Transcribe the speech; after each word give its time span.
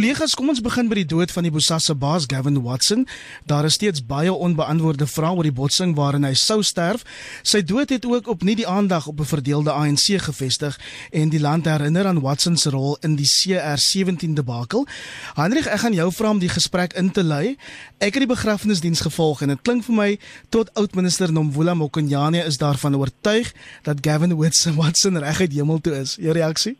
Kollegas, 0.00 0.32
kom 0.32 0.48
ons 0.48 0.62
begin 0.64 0.86
by 0.88 0.96
die 0.96 1.10
dood 1.12 1.28
van 1.28 1.44
die 1.44 1.50
Bosasa 1.52 1.92
baas 1.92 2.24
Gavin 2.24 2.54
Watson. 2.64 3.02
Daar 3.44 3.66
is 3.68 3.74
steeds 3.76 4.00
baie 4.00 4.32
onbeantwoorde 4.32 5.04
vrae 5.04 5.34
oor 5.36 5.44
die 5.44 5.52
botsing 5.52 5.92
waarin 5.98 6.24
hy 6.24 6.30
sou 6.40 6.62
sterf. 6.64 7.04
Sy 7.44 7.60
dood 7.68 7.92
het 7.92 8.08
ook 8.08 8.30
opnuut 8.32 8.62
die 8.62 8.64
aandag 8.64 9.10
op 9.12 9.20
'n 9.20 9.28
verdeelde 9.28 9.76
ANC 9.76 10.16
gevestig 10.24 10.80
en 11.12 11.28
die 11.28 11.40
land 11.40 11.68
herinner 11.68 12.06
aan 12.06 12.24
Watson 12.24 12.56
se 12.56 12.70
rol 12.70 12.96
in 13.04 13.16
die 13.16 13.28
CR17 13.28 14.32
debakel. 14.40 14.86
Hendrik, 15.34 15.66
ek 15.66 15.84
gaan 15.84 15.92
jou 15.92 16.12
vra 16.12 16.30
om 16.30 16.38
die 16.38 16.48
gesprek 16.48 16.92
in 16.92 17.10
te 17.12 17.22
lei. 17.22 17.56
Ek 17.98 18.14
het 18.16 18.24
die 18.24 18.34
begrafnisdiens 18.34 19.00
gevolg 19.00 19.42
en 19.42 19.48
dit 19.48 19.62
klink 19.62 19.84
vir 19.84 19.94
my 19.94 20.18
tot 20.48 20.70
oudminister 20.74 21.32
Nomvula 21.32 21.74
Mokonyane 21.74 22.44
is 22.44 22.56
daarvan 22.56 22.96
oortuig 22.96 23.52
dat 23.82 23.98
Gavin 24.00 24.36
Watson 24.76 25.18
reguit 25.18 25.52
hemel 25.52 25.80
toe 25.80 26.00
is. 26.00 26.16
Jou 26.16 26.32
reaksie? 26.32 26.76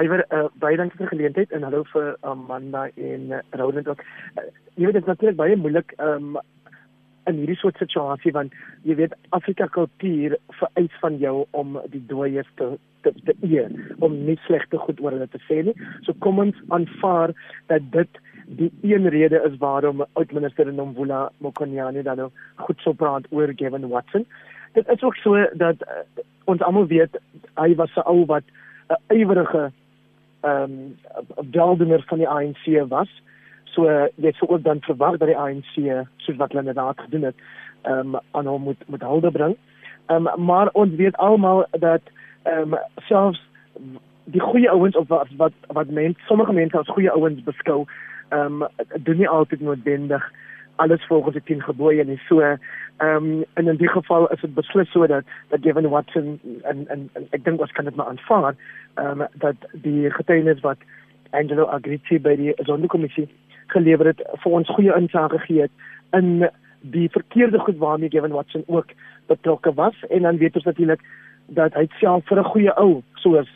Iwer 0.00 0.24
uh, 0.32 0.46
baie 0.56 0.76
dankie 0.80 0.96
vir 0.96 1.06
die 1.06 1.12
geleentheid 1.16 1.50
en 1.52 1.66
hallo 1.66 1.84
vir 1.92 2.14
Amanda 2.24 2.86
en 2.96 3.32
uh, 3.36 3.40
Roland 3.60 3.88
ook. 3.92 4.00
Uh, 4.38 4.46
jy 4.76 4.86
weet 4.88 4.96
dit 4.96 5.02
is 5.02 5.10
natuurlik 5.10 5.36
baie 5.36 5.56
moeilik 5.56 5.92
um, 6.00 6.38
in 7.28 7.42
hierdie 7.42 7.58
soort 7.60 7.76
situasie 7.78 8.32
want 8.32 8.54
jy 8.88 8.96
weet 8.98 9.14
Afrika 9.36 9.68
kultuur 9.74 10.38
vereis 10.58 10.96
van 11.02 11.18
jou 11.20 11.34
om 11.58 11.76
die 11.92 12.00
dooies 12.08 12.48
te 12.60 12.72
te 13.04 13.12
te 13.26 13.34
eer 13.44 13.74
om 14.00 14.16
nie 14.26 14.38
slegte 14.46 14.80
goed 14.80 15.00
oor 15.02 15.12
hulle 15.16 15.28
te 15.28 15.42
sê 15.48 15.60
nie. 15.66 15.76
So 16.06 16.16
kom 16.24 16.40
ons 16.40 16.58
aanvaar 16.70 17.34
dat 17.68 17.90
dit 17.92 18.22
die 18.46 18.70
een 18.86 19.08
rede 19.12 19.42
is 19.46 19.58
waarom 19.60 20.04
uitminister 20.18 20.72
Nomvula 20.72 21.26
Mokonyane 21.44 22.02
dan 22.02 22.24
nou 22.24 22.30
goed 22.64 22.80
so 22.80 22.96
praat 22.96 23.28
oor 23.30 23.52
Gavin 23.56 23.88
Watson. 23.92 24.26
Dit 24.72 24.88
is 24.88 25.02
ook 25.02 25.16
so 25.20 25.46
dat 25.60 25.84
uh, 25.84 26.02
ons 26.44 26.62
almal 26.64 26.88
weet 26.88 27.20
hy 27.60 27.74
was 27.76 27.92
'n 27.96 28.08
ou 28.08 28.24
wat 28.26 28.44
'n 28.88 28.96
uh, 29.12 29.20
ywerige 29.20 29.70
ehm 30.42 30.62
um, 30.62 30.96
beldener 31.50 32.02
van 32.06 32.18
die 32.18 32.28
ANC 32.28 32.88
was. 32.88 33.10
So 33.64 33.88
uh, 33.88 34.06
jy 34.14 34.32
sou 34.36 34.50
ook 34.50 34.62
dan 34.62 34.80
verwag 34.80 35.16
dat 35.16 35.28
die 35.30 35.38
ANC 35.38 35.74
soos 36.16 36.36
wat 36.36 36.52
hulle 36.52 36.64
inderdaad 36.66 37.00
gedoen 37.00 37.22
het, 37.30 37.36
ehm 37.82 38.14
um, 38.14 38.20
aan 38.30 38.46
hom 38.46 38.62
moet 38.62 38.82
moet 38.86 39.02
hulde 39.02 39.30
bring. 39.30 39.56
Ehm 40.06 40.26
um, 40.26 40.44
maar 40.44 40.68
ons 40.72 40.94
weet 40.94 41.16
almal 41.16 41.66
dat 41.70 42.02
ehm 42.42 42.74
um, 42.74 42.78
selfs 42.96 43.42
die 44.24 44.40
goeie 44.40 44.70
ouens 44.70 44.96
of 44.96 45.08
wat 45.08 45.28
wat 45.36 45.52
wat 45.66 45.90
mense 45.90 46.20
sommige 46.26 46.52
mense 46.52 46.78
as 46.78 46.94
goeie 46.94 47.10
ouens 47.10 47.42
beskou, 47.42 47.84
ehm 48.28 48.62
um, 48.62 48.68
doen 49.02 49.16
nie 49.16 49.28
altyd 49.28 49.60
noodwendig 49.60 50.32
alles 50.76 51.06
volgens 51.06 51.34
die 51.34 51.42
10 51.44 51.62
gebooie 51.62 52.04
nie. 52.04 52.20
So 52.28 52.40
ehm 52.40 52.58
um, 52.98 53.44
en 53.54 53.68
in 53.68 53.76
die 53.76 53.88
geval 53.88 54.28
is 54.28 54.40
dit 54.40 54.54
beslis 54.54 54.90
so 54.90 55.06
dat 55.06 55.24
dat 55.48 55.60
Gavin 55.62 55.88
Watson 55.88 56.40
en 56.62 56.88
en, 56.88 57.08
en 57.12 57.26
ek 57.30 57.44
dink 57.44 57.60
ons 57.60 57.72
kan 57.72 57.84
dit 57.84 57.94
maar 57.94 58.06
aanvaar 58.06 58.54
ehm 58.94 59.20
um, 59.20 59.26
dat 59.32 59.56
die 59.72 60.10
getuienis 60.10 60.60
wat 60.60 60.78
Angelo 61.30 61.64
Agrizi 61.64 62.20
by 62.20 62.36
die 62.36 62.52
sondekommissie 62.56 63.28
gelewer 63.66 64.06
het 64.06 64.22
vir 64.44 64.52
ons 64.52 64.68
goeie 64.68 64.94
insig 64.96 65.30
gegee 65.30 65.62
het 65.62 65.72
in 66.12 66.48
die 66.80 67.08
verkeerde 67.10 67.58
goed 67.58 67.78
waarmee 67.78 68.10
Gavin 68.10 68.36
Watson 68.36 68.64
ook 68.66 68.92
betrokke 69.26 69.74
was 69.74 70.04
en 70.08 70.22
dan 70.22 70.36
weet 70.36 70.54
ons 70.54 70.64
natuurlik 70.64 71.00
dat 71.46 71.74
hy 71.74 71.88
self 71.98 72.26
vir 72.26 72.38
'n 72.38 72.50
goeie 72.54 72.76
ou 72.76 73.02
soos 73.14 73.48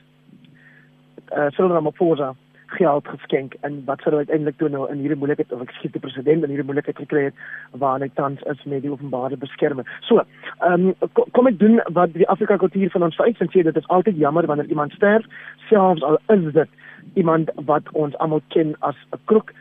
eh 1.31 1.39
uh, 1.39 1.51
Cyril 1.51 1.73
Ramaphosa 1.73 2.35
geld 2.67 3.09
geskenk 3.09 3.55
en 3.61 3.83
wat 3.85 4.01
sou 4.01 4.15
uiteindelik 4.17 4.59
toe 4.59 4.69
nou 4.69 4.87
in 4.91 4.99
hierdie 4.99 5.19
moeilikheid 5.19 5.53
of 5.53 5.63
ek 5.63 5.75
skiet 5.79 5.93
die 5.93 6.03
president 6.03 6.45
in 6.45 6.53
hierdie 6.53 6.67
moeilikheid 6.67 6.99
gekry 6.99 7.25
het 7.29 7.35
waar 7.83 8.01
hy 8.01 8.11
tans 8.15 8.43
is 8.53 8.65
met 8.65 8.83
die 8.83 8.91
openbare 8.91 9.37
beskerming. 9.37 9.89
So, 10.09 10.25
ehm 10.61 10.91
um, 10.91 11.13
kom 11.37 11.47
ek 11.47 11.59
doen 11.59 11.81
wat 11.99 12.15
die 12.15 12.29
Afrika 12.29 12.57
kultuur 12.57 12.91
van 12.91 13.07
ons 13.09 13.17
vereis 13.17 13.41
en 13.41 13.53
sê 13.55 13.63
dit 13.63 13.77
is 13.77 13.89
altyd 13.89 14.19
jammer 14.19 14.47
wanneer 14.47 14.71
iemand 14.73 14.93
sterf, 14.93 15.27
selfs 15.69 16.03
al 16.03 16.19
is 16.35 16.53
dit 16.53 16.69
iemand 17.15 17.51
wat 17.71 17.89
ons 17.93 18.17
almal 18.17 18.43
ken 18.55 18.75
as 18.81 18.97
'n 19.13 19.21
kroek. 19.25 19.53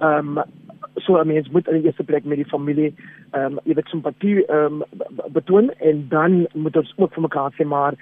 Ehm 0.00 0.38
um, 0.38 0.44
so 0.96 1.18
I 1.18 1.24
mean, 1.24 1.46
moet 1.50 1.68
in 1.68 1.80
die 1.80 1.84
eerste 1.84 2.04
plek 2.04 2.24
met 2.24 2.36
die 2.36 2.52
familie 2.52 2.94
ehm 3.30 3.58
um, 3.58 3.60
jy 3.64 3.74
weet 3.74 3.88
simpatie 3.88 4.46
ehm 4.46 4.82
um, 4.82 4.84
betoon 5.32 5.70
en 5.78 6.06
dan 6.08 6.46
moet 6.52 6.76
ons 6.76 6.94
ook 6.96 7.14
vir 7.14 7.22
mekaar 7.22 7.52
sê 7.56 7.66
maar 7.66 7.94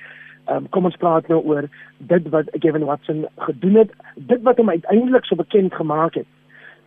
um, 0.48 0.68
kom 0.70 0.84
ons 0.84 0.96
praat 0.96 1.28
nou 1.28 1.40
oor 1.44 1.68
dit 1.98 2.28
wat 2.34 2.50
Gavin 2.58 2.84
Watson 2.84 3.26
gedoen 3.46 3.74
het, 3.74 3.90
dit 4.16 4.42
wat 4.42 4.56
hom 4.56 4.70
uiteindelik 4.70 5.24
so 5.24 5.36
bekend 5.36 5.74
gemaak 5.74 6.14
het, 6.14 6.26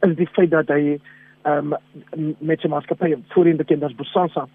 is 0.01 0.15
die 0.15 0.29
feit 0.35 0.51
dat 0.51 0.67
hy 0.67 0.97
um, 1.47 1.75
met 2.39 2.61
sy 2.61 2.71
maatskappy 2.71 3.15
voorheen 3.33 3.61
bekend 3.61 3.83
as 3.83 3.95
Bosasa 3.95 4.47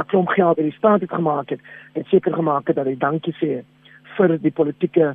'n 0.00 0.06
klomp 0.06 0.28
geld 0.28 0.58
in 0.58 0.64
die 0.70 0.76
staat 0.78 1.00
het 1.00 1.12
gemaak 1.12 1.50
het 1.50 1.60
en 1.92 2.04
seker 2.04 2.32
gemaak 2.32 2.66
het 2.66 2.76
dat 2.76 2.86
hy 2.86 2.96
dankie 2.96 3.34
sê 3.36 3.62
vir 4.16 4.38
die 4.38 4.52
politieke 4.52 5.14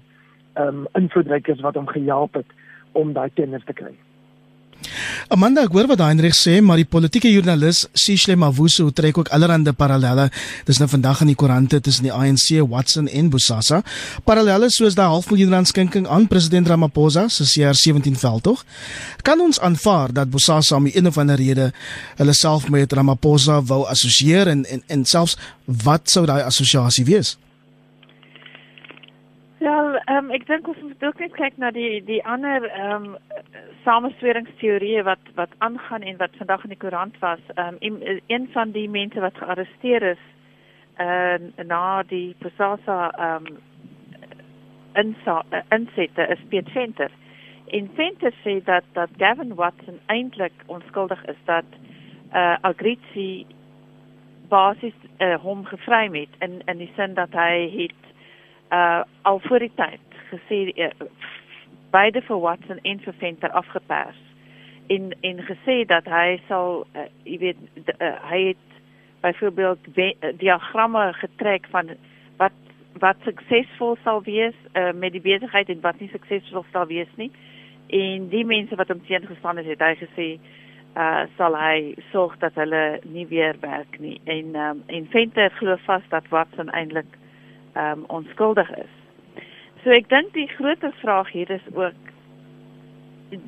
um, 0.55 0.87
invloedrykers 0.93 1.63
wat 1.65 1.75
hom 1.75 1.87
gehelp 1.87 2.33
het 2.33 2.51
om 2.91 3.13
daai 3.13 3.29
tenders 3.33 3.65
te 3.65 3.73
kry. 3.73 3.93
Amanda, 5.33 5.63
ek 5.65 5.73
hoor 5.73 5.87
wat 5.89 6.01
Heinrich 6.03 6.35
sê, 6.37 6.59
maar 6.61 6.79
die 6.79 6.87
politieke 6.87 7.29
joernalis 7.31 7.85
Sishle 7.97 8.35
Mavuso 8.39 8.91
trek 8.95 9.17
ook 9.17 9.31
allerlei 9.35 9.73
parallelle. 9.73 10.29
Dis 10.67 10.79
nou 10.81 10.87
vandag 10.89 11.21
in 11.23 11.31
die 11.31 11.37
koerante 11.39 11.79
tussen 11.81 12.07
die 12.07 12.13
ANC, 12.13 12.61
Watson 12.69 13.07
en 13.07 13.29
Bosasa. 13.29 13.81
Parallelle 14.25 14.69
soos 14.73 14.97
daai 14.97 15.07
halfmiljoen 15.13 15.55
rand 15.55 15.71
skenking 15.71 16.07
aan 16.07 16.27
president 16.27 16.67
Ramaphosa 16.67 17.27
se 17.29 17.47
CR17 17.47 18.19
veldtog. 18.19 18.65
Kan 19.23 19.41
ons 19.41 19.59
aanvaar 19.59 20.13
dat 20.13 20.29
Bosasa 20.29 20.75
om 20.75 20.89
een 20.91 21.07
of 21.07 21.17
ander 21.17 21.39
rede 21.39 21.71
hulle 22.17 22.33
self 22.33 22.69
met 22.69 22.93
Ramaphosa 22.93 23.61
wou 23.63 23.85
assosieer 23.89 24.47
en 24.47 24.65
en, 24.65 24.83
en 24.87 25.05
selfs 25.05 25.37
wat 25.65 26.09
sou 26.09 26.25
daai 26.25 26.43
assosiasie 26.43 27.05
wees? 27.05 27.35
Ja, 29.57 30.01
um, 30.11 30.31
ek 30.35 30.43
dink 30.49 30.67
ons 30.67 30.81
moet 30.83 31.03
ook 31.07 31.19
net 31.23 31.35
kyk 31.37 31.59
na 31.61 31.69
die 31.71 32.01
die 32.03 32.19
ander 32.27 32.65
ehm 32.67 33.05
um, 33.15 33.17
samesweringsteorieë 33.85 35.03
wat 35.07 35.29
wat 35.37 35.53
aangaan 35.63 36.03
en 36.03 36.17
wat 36.17 36.35
vandag 36.39 36.63
in 36.65 36.73
die 36.73 36.79
koerant 36.81 37.19
was. 37.21 37.39
Ehm 37.55 37.77
um, 37.79 38.01
een 38.27 38.49
van 38.51 38.71
die 38.75 38.89
mense 38.89 39.19
wat 39.23 39.37
gearresteer 39.39 40.03
is 40.11 40.23
uh 40.99 41.37
na 41.67 42.03
die 42.03 42.35
Posasa 42.39 43.11
ehm 43.11 43.47
um, 44.95 45.15
insette 45.69 46.27
is 46.35 46.43
Piet 46.49 46.69
Venter. 46.69 47.11
En 47.67 47.89
Venter 47.95 48.33
sê 48.43 48.63
dat 48.63 48.83
dat 48.93 49.09
Gavin 49.17 49.55
Watson 49.55 49.99
eintlik 50.05 50.53
onskuldig 50.65 51.25
is 51.25 51.39
dat 51.45 51.65
uh 52.33 52.57
Agrizi 52.61 53.45
basis 54.49 54.93
uh, 55.19 55.35
hom 55.41 55.65
gevry 55.65 56.09
het 56.11 56.35
in 56.39 56.61
in 56.65 56.77
die 56.77 56.91
sin 56.95 57.13
dat 57.13 57.31
hy 57.31 57.69
het 57.77 58.04
uh 58.71 59.03
al 59.21 59.39
voor 59.39 59.59
die 59.59 59.73
tyd 59.75 60.21
gesê 60.31 60.61
uh, 60.75 60.89
beide 61.91 62.21
vir 62.21 62.39
Watson 62.39 62.79
en 62.83 62.99
vir 62.99 63.13
Venter 63.19 63.51
afgepers 63.51 64.21
en 64.87 65.11
en 65.21 65.41
gesê 65.49 65.85
dat 65.85 66.05
hy 66.05 66.39
sal 66.47 66.85
uh, 66.95 67.07
jy 67.23 67.37
weet 67.41 67.61
d, 67.85 67.95
uh, 67.99 68.13
hy 68.29 68.41
het 68.51 68.65
byvoorbeeld 69.25 69.87
uh, 69.97 70.11
diagramme 70.37 71.13
getrek 71.13 71.67
van 71.73 71.95
wat 72.37 72.53
wat 72.99 73.17
suksesvol 73.27 73.97
sal 74.03 74.21
wees 74.23 74.55
uh, 74.73 74.91
met 74.93 75.11
die 75.11 75.23
besigheid 75.23 75.69
en 75.69 75.81
wat 75.81 75.99
nie 75.99 76.09
suksesvol 76.13 76.65
sal 76.71 76.85
wees 76.87 77.09
nie. 77.15 77.31
En 77.93 78.29
die 78.29 78.45
mense 78.45 78.77
wat 78.79 78.89
hom 78.93 79.01
teengestaan 79.05 79.57
het 79.61 79.73
het 79.73 79.83
hy 79.83 79.95
gesê 80.03 80.29
uh 80.95 81.25
sal 81.35 81.57
hy 81.59 81.91
sorg 82.13 82.37
dat 82.39 82.55
hulle 82.55 83.01
nie 83.03 83.25
weer 83.27 83.57
werk 83.59 83.99
nie. 83.99 84.15
En 84.23 84.55
um, 84.55 84.83
en 84.87 85.07
Venter 85.11 85.51
glo 85.57 85.75
vas 85.85 86.05
dat 86.09 86.29
Watson 86.31 86.69
eintlik 86.71 87.17
ehm 87.75 87.99
um, 87.99 88.05
onskuldig 88.07 88.69
is. 88.77 88.93
So 89.83 89.93
ek 89.93 90.09
dink 90.09 90.33
die 90.33 90.47
groter 90.47 90.93
vraag 91.01 91.31
hier 91.31 91.49
is 91.51 91.65
ook 91.73 92.05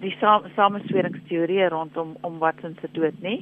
die 0.01 0.15
samesweringsteorie 0.55 1.69
rondom 1.69 2.15
om 2.21 2.37
Watson 2.43 2.75
se 2.81 2.89
dood, 2.91 3.17
nê? 3.23 3.39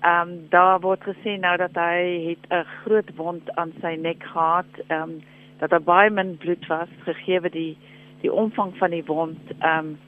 Ehm 0.00 0.28
um, 0.28 0.34
daar 0.52 0.80
word 0.80 1.02
gesê 1.02 1.38
nou 1.40 1.56
dat 1.56 1.74
hy 1.74 1.98
het 2.28 2.44
'n 2.50 2.66
groot 2.82 3.10
wond 3.16 3.50
aan 3.56 3.72
sy 3.80 3.96
nek 3.98 4.22
gehad, 4.22 4.72
ehm 4.86 5.02
um, 5.02 5.20
dat 5.58 5.70
daar 5.70 5.82
baie 5.82 6.10
min 6.10 6.36
bloed 6.36 6.66
was 6.66 6.88
gegee 7.04 7.40
die 7.50 7.76
die 8.20 8.32
omvang 8.32 8.76
van 8.76 8.90
die 8.90 9.04
wond, 9.04 9.40
ehm 9.58 9.78
um, 9.78 9.98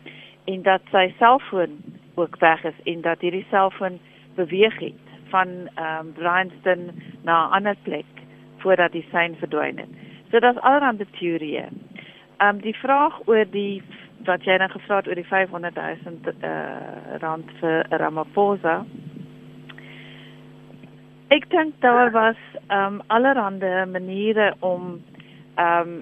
en 0.45 0.63
dat 0.63 0.83
sy 0.91 1.15
selfoon 1.19 1.83
ook 2.15 2.39
weg 2.39 2.65
is 2.65 2.79
en 2.85 3.01
dat 3.01 3.21
hierdie 3.21 3.47
selfoon 3.51 3.99
beweeg 4.35 4.79
het 4.79 5.07
van 5.29 5.49
ehm 5.75 6.07
um, 6.07 6.13
Bryanston 6.13 6.91
na 7.23 7.47
'n 7.47 7.53
ander 7.53 7.77
plek 7.83 8.11
voordat 8.57 8.93
die 8.93 9.07
sein 9.11 9.37
verdwyn 9.37 9.79
het. 9.79 10.10
So 10.31 10.39
daar's 10.39 10.63
allerlei 10.63 11.07
teorieë. 11.19 11.69
Ehm 12.41 12.57
um, 12.57 12.61
die 12.63 12.77
vraag 12.77 13.21
oor 13.27 13.45
die 13.51 13.83
wat 14.25 14.45
jy 14.45 14.57
nou 14.61 14.69
gevra 14.71 15.01
het 15.01 15.09
oor 15.09 15.19
die 15.19 15.27
500 15.29 15.77
000 15.77 16.35
uh, 16.45 17.17
rand 17.23 17.51
vir 17.61 17.87
Ramaphosa. 18.03 18.85
Ek 21.31 21.49
dink 21.51 21.81
daar 21.81 22.13
was 22.15 22.39
ehm 22.69 23.01
um, 23.01 23.03
allerlei 23.07 23.87
maniere 23.87 24.55
om 24.61 25.01
ehm 25.57 25.89
um, 25.89 26.01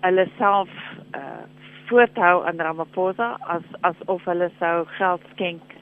hulle 0.00 0.26
self 0.38 0.70
uh, 1.14 1.44
voorthou 1.88 2.44
aan 2.46 2.60
Ramaphosa 2.60 3.36
as 3.40 3.64
asof 3.80 4.24
hulle 4.24 4.50
sou 4.58 4.86
geld 4.98 5.24
skenk 5.32 5.74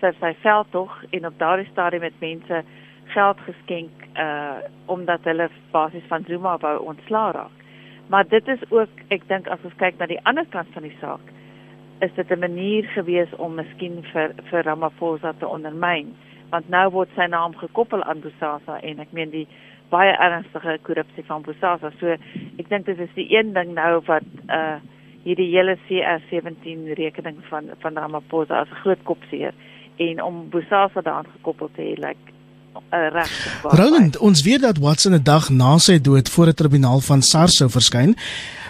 vir 0.00 0.14
sy 0.20 0.32
veldtog 0.42 0.94
en 1.10 1.26
op 1.26 1.38
daardie 1.38 1.68
stadium 1.70 2.02
met 2.02 2.20
mense 2.20 2.64
geld 3.14 3.40
geskenk 3.48 4.06
uh 4.16 4.62
omdat 4.86 5.24
hulle 5.24 5.48
basies 5.70 6.08
van 6.08 6.24
Zuma 6.28 6.56
wou 6.58 6.78
ontslaa 6.92 7.30
raak. 7.30 7.56
Maar 8.06 8.28
dit 8.28 8.48
is 8.48 8.62
ook 8.70 9.04
ek 9.08 9.28
dink 9.28 9.48
as 9.48 9.62
ons 9.64 9.78
kyk 9.80 9.98
na 9.98 10.06
die 10.06 10.20
ander 10.28 10.46
kant 10.50 10.68
van 10.74 10.82
die 10.82 10.96
saak 11.00 11.32
is 12.02 12.14
dit 12.14 12.30
'n 12.30 12.38
manier 12.38 12.84
gewees 12.84 13.32
om 13.36 13.54
miskien 13.54 14.02
vir 14.12 14.34
vir 14.50 14.62
Ramaphosa 14.62 15.32
te 15.38 15.46
ondermyn 15.46 16.14
want 16.50 16.68
nou 16.68 16.90
word 16.90 17.08
sy 17.16 17.26
naam 17.26 17.54
gekoppel 17.56 18.02
aan 18.04 18.20
Bosasa 18.20 18.80
en 18.80 18.98
ek 19.00 19.12
meen 19.12 19.30
die 19.30 19.46
baie 19.92 20.12
ernstige 20.12 20.78
korrupsie 20.82 21.24
van 21.24 21.42
Bosasa. 21.42 21.90
So 22.00 22.16
ek 22.58 22.68
dink 22.68 22.86
dit 22.86 22.98
is 22.98 23.14
die 23.14 23.28
een 23.36 23.52
ding 23.52 23.74
nou 23.74 24.00
wat 24.06 24.28
uh 24.48 24.76
hierdie 25.22 25.52
hele 25.52 25.76
CR17 25.86 26.92
rekening 26.98 27.36
van 27.48 27.70
van 27.80 27.96
Ramaphosa 27.96 28.60
as 28.60 28.70
'n 28.70 28.82
groot 28.82 29.02
kopseer 29.02 29.54
en 29.96 30.22
om 30.22 30.48
Bosasa 30.50 31.00
daaraan 31.00 31.32
gekoppel 31.36 31.70
te 31.74 31.82
hê 31.82 31.94
like 32.04 32.31
uh, 32.74 33.08
regtig. 33.12 33.62
Roland, 33.62 34.18
ons 34.18 34.42
weet 34.42 34.60
dat 34.60 34.78
Watson 34.78 35.14
'n 35.14 35.22
dag 35.22 35.50
na 35.50 35.78
sy 35.78 36.00
dood 36.00 36.28
voor 36.28 36.46
'n 36.46 36.54
tribunaal 36.54 37.00
van 37.00 37.22
SARS 37.22 37.56
sou 37.56 37.70
verskyn. 37.70 38.14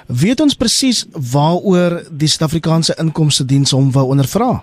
Weet 0.06 0.40
ons 0.40 0.54
presies 0.54 1.06
waaroor 1.32 2.02
die 2.10 2.28
Suid-Afrikaanse 2.28 2.94
Inkomste 2.98 3.44
Diens 3.44 3.70
hom 3.70 3.92
wou 3.92 4.06
ondervra? 4.06 4.62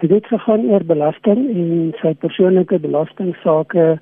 Dit 0.00 0.10
het 0.10 0.26
gegaan 0.26 0.64
oor 0.70 0.84
belasting 0.84 1.40
en 1.54 1.94
sy 2.00 2.14
persoonlike 2.14 2.78
belastingsaake 2.78 4.00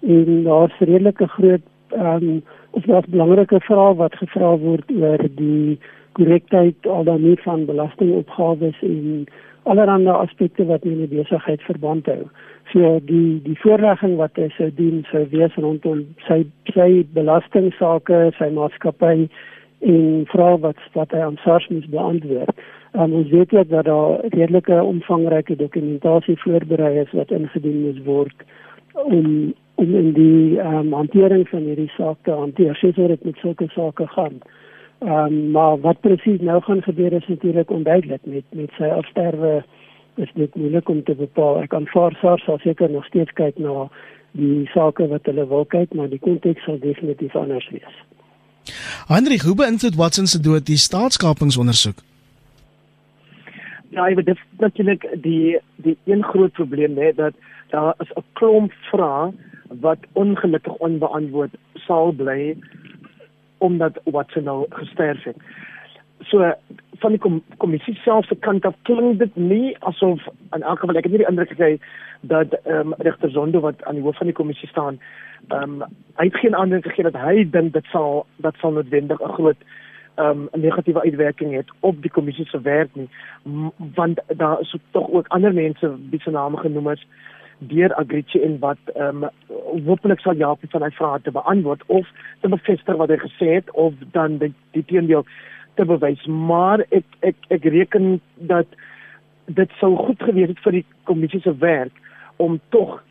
en 0.00 0.44
daar's 0.44 0.78
redelike 0.78 1.26
groot 1.26 1.64
ehm 1.88 2.28
um, 2.28 2.42
of 2.70 2.84
daar's 2.84 3.08
belangrike 3.08 3.60
vrae 3.60 3.94
wat 3.94 4.14
gevra 4.16 4.56
word 4.56 4.90
oor 4.90 5.18
die 5.36 5.78
korrektheid 6.12 6.86
al 6.86 7.04
dan 7.04 7.22
nie 7.22 7.36
van 7.44 7.66
belastingopgawes 7.68 8.78
en 8.80 9.26
allerlei 9.62 10.08
aspekte 10.08 10.64
wat 10.64 10.84
met 10.84 11.10
die 11.10 11.18
besigheid 11.22 11.62
verband 11.62 12.06
hou. 12.06 12.24
So 12.72 12.98
die 13.04 13.40
die 13.44 13.58
voorlegging 13.60 14.16
wat 14.16 14.38
hy 14.40 14.48
sou 14.56 14.70
doen 14.74 15.02
sou 15.10 15.26
wees 15.32 15.56
rondom 15.60 16.06
sy 16.26 16.42
sy 16.72 17.02
belastingsaake, 17.16 18.30
sy 18.38 18.48
maatskappy 18.56 19.26
en 19.92 20.22
vrae 20.30 20.60
wat 20.62 20.80
wat 20.94 21.12
hy 21.12 21.20
aan 21.26 21.36
SARS 21.42 21.68
moet 21.68 21.90
beantwoord. 21.92 22.62
Um, 22.92 23.12
ons 23.18 23.28
weet 23.32 23.52
ook 23.56 23.68
dat 23.68 23.84
daar 23.84 24.24
redelike 24.32 24.82
omvangryke 24.82 25.56
dokumentasie 25.56 26.38
voorberei 26.44 26.98
is 27.02 27.12
wat 27.12 27.30
ingedien 27.30 27.82
moet 27.86 28.00
word 28.08 28.46
om 29.04 29.52
om 29.74 29.94
in 29.98 30.12
die 30.16 30.60
um, 30.60 30.92
hantering 30.92 31.46
van 31.48 31.64
hierdie 31.66 31.90
saak 31.96 32.18
te 32.22 32.30
hanteer, 32.30 32.76
soos 32.76 32.94
dit 32.94 33.24
met 33.24 33.38
sulke 33.40 33.68
sake 33.74 34.06
gaan. 34.16 34.40
Ehm 35.02 35.24
um, 35.24 35.38
maar 35.50 35.80
wat 35.80 36.00
presies 36.00 36.40
nou 36.40 36.60
gaan 36.62 36.82
gebeur 36.82 37.12
is 37.12 37.26
natuurlik 37.28 37.70
onduidelik 37.70 38.20
met 38.24 38.44
met 38.50 38.70
sy 38.78 38.88
afsterwe 38.88 39.62
is 40.16 40.30
dit 40.34 40.54
moeilik 40.54 40.88
om 40.88 41.02
te 41.04 41.14
bepaal. 41.14 41.62
Ek 41.62 41.70
kan 41.70 41.86
vir 41.86 42.16
SARS 42.20 42.44
sal 42.44 42.58
seker 42.62 42.90
nog 42.90 43.04
steeds 43.08 43.32
kyk 43.38 43.58
na 43.58 43.88
die 44.32 44.68
sake 44.72 45.06
wat 45.08 45.28
hulle 45.28 45.46
wil 45.48 45.64
kyk, 45.64 45.92
maar 45.94 46.08
die 46.08 46.20
konteks 46.22 46.64
sal 46.64 46.78
definitief 46.80 47.36
anders 47.36 47.68
wees. 47.72 48.00
Hendrik, 49.08 49.44
hoe 49.46 49.54
beïnvloed 49.58 49.98
Watson 49.98 50.26
se 50.26 50.40
dood 50.40 50.66
die 50.66 50.78
staatskapingsondersoek? 50.78 51.98
Ja, 53.92 54.08
dit 54.08 54.28
is 54.28 54.40
natuurlik 54.58 55.04
die 55.22 55.58
die 55.84 55.96
een 56.04 56.22
groot 56.24 56.52
probleem 56.52 56.96
hè 56.96 57.12
dat 57.12 57.34
daar 57.70 57.94
is 57.98 58.12
'n 58.16 58.24
klomp 58.32 58.72
vrae 58.90 59.32
wat 59.80 59.98
ongelukkig 60.12 60.74
onbeantwoord 60.74 61.54
sal 61.74 62.12
bly 62.12 62.56
omdat 63.58 64.00
wat 64.04 64.30
sy 64.30 64.40
nou 64.40 64.66
gesterf 64.68 65.22
het. 65.24 65.36
So 66.28 66.52
van 67.02 67.10
die 67.10 67.20
kom, 67.20 67.42
kommissie 67.56 67.94
self 68.04 68.26
se 68.26 68.36
kant 68.46 68.66
af 68.68 68.74
klink 68.88 69.18
dit 69.18 69.36
nie 69.36 69.74
asof 69.88 70.22
aan 70.54 70.62
elke 70.62 70.84
geval 70.84 71.00
ek 71.00 71.08
het 71.08 71.14
nie 71.14 71.22
die 71.24 71.28
indruk 71.30 71.50
gekry 71.54 71.72
dat 72.32 72.54
ehm 72.62 72.92
um, 72.92 72.94
regter 72.98 73.30
Zondo 73.30 73.60
wat 73.60 73.82
aan 73.84 73.98
die 73.98 74.04
hoof 74.04 74.16
van 74.16 74.30
die 74.30 74.38
kommissie 74.38 74.68
staan, 74.68 75.00
ehm 75.48 75.82
um, 75.82 75.96
hy 76.20 76.28
het 76.28 76.42
geen 76.44 76.56
aandring 76.56 76.84
gegee 76.86 77.08
dat 77.10 77.18
hy 77.18 77.42
dink 77.50 77.72
dit 77.72 77.90
sal 77.94 78.26
dat 78.46 78.54
sal 78.62 78.76
noodwendig 78.78 79.22
'n 79.22 79.34
groot 79.38 79.66
ehm 80.14 80.46
um, 80.52 80.62
negatiewe 80.62 81.02
uitwerking 81.02 81.54
het 81.56 81.74
op 81.80 82.02
die 82.02 82.10
kommissie 82.10 82.46
se 82.46 82.60
werk 82.60 82.94
nie, 82.94 83.08
want 83.94 84.20
daar 84.36 84.60
is 84.60 84.76
tog 84.90 85.10
ook 85.10 85.28
ander 85.28 85.54
mense 85.54 85.94
wie 86.10 86.20
se 86.20 86.30
name 86.30 86.56
genoem 86.56 86.90
is 86.90 87.06
deur 87.58 87.94
Agrichi 87.94 88.42
en 88.42 88.58
wat 88.58 88.78
ehm 88.94 89.24
um, 89.24 89.30
hopelik 89.86 90.20
sal 90.20 90.36
help 90.36 90.60
van 90.70 90.82
hy 90.82 90.90
vrae 90.90 91.20
te 91.22 91.30
beantwoord 91.30 91.82
of 91.86 92.08
te 92.40 92.48
bevestig 92.48 92.96
wat 92.96 93.08
hy 93.08 93.16
gesê 93.16 93.54
het 93.54 93.70
of 93.70 93.94
dan 94.12 94.38
die, 94.38 94.54
die 94.70 94.84
teendeel 94.84 95.26
te 95.74 95.84
bewys 95.84 96.26
maar 96.26 96.84
ek 96.90 97.04
ek 97.20 97.36
ek 97.48 97.64
reken 97.64 98.20
dat 98.36 98.66
dit 99.46 99.70
sou 99.80 99.96
goed 99.96 100.22
gewees 100.22 100.48
het 100.48 100.60
vir 100.64 100.72
die 100.72 100.86
kommissie 101.04 101.40
se 101.40 101.54
werk 101.58 101.92
om 102.36 102.60
tog 102.68 103.02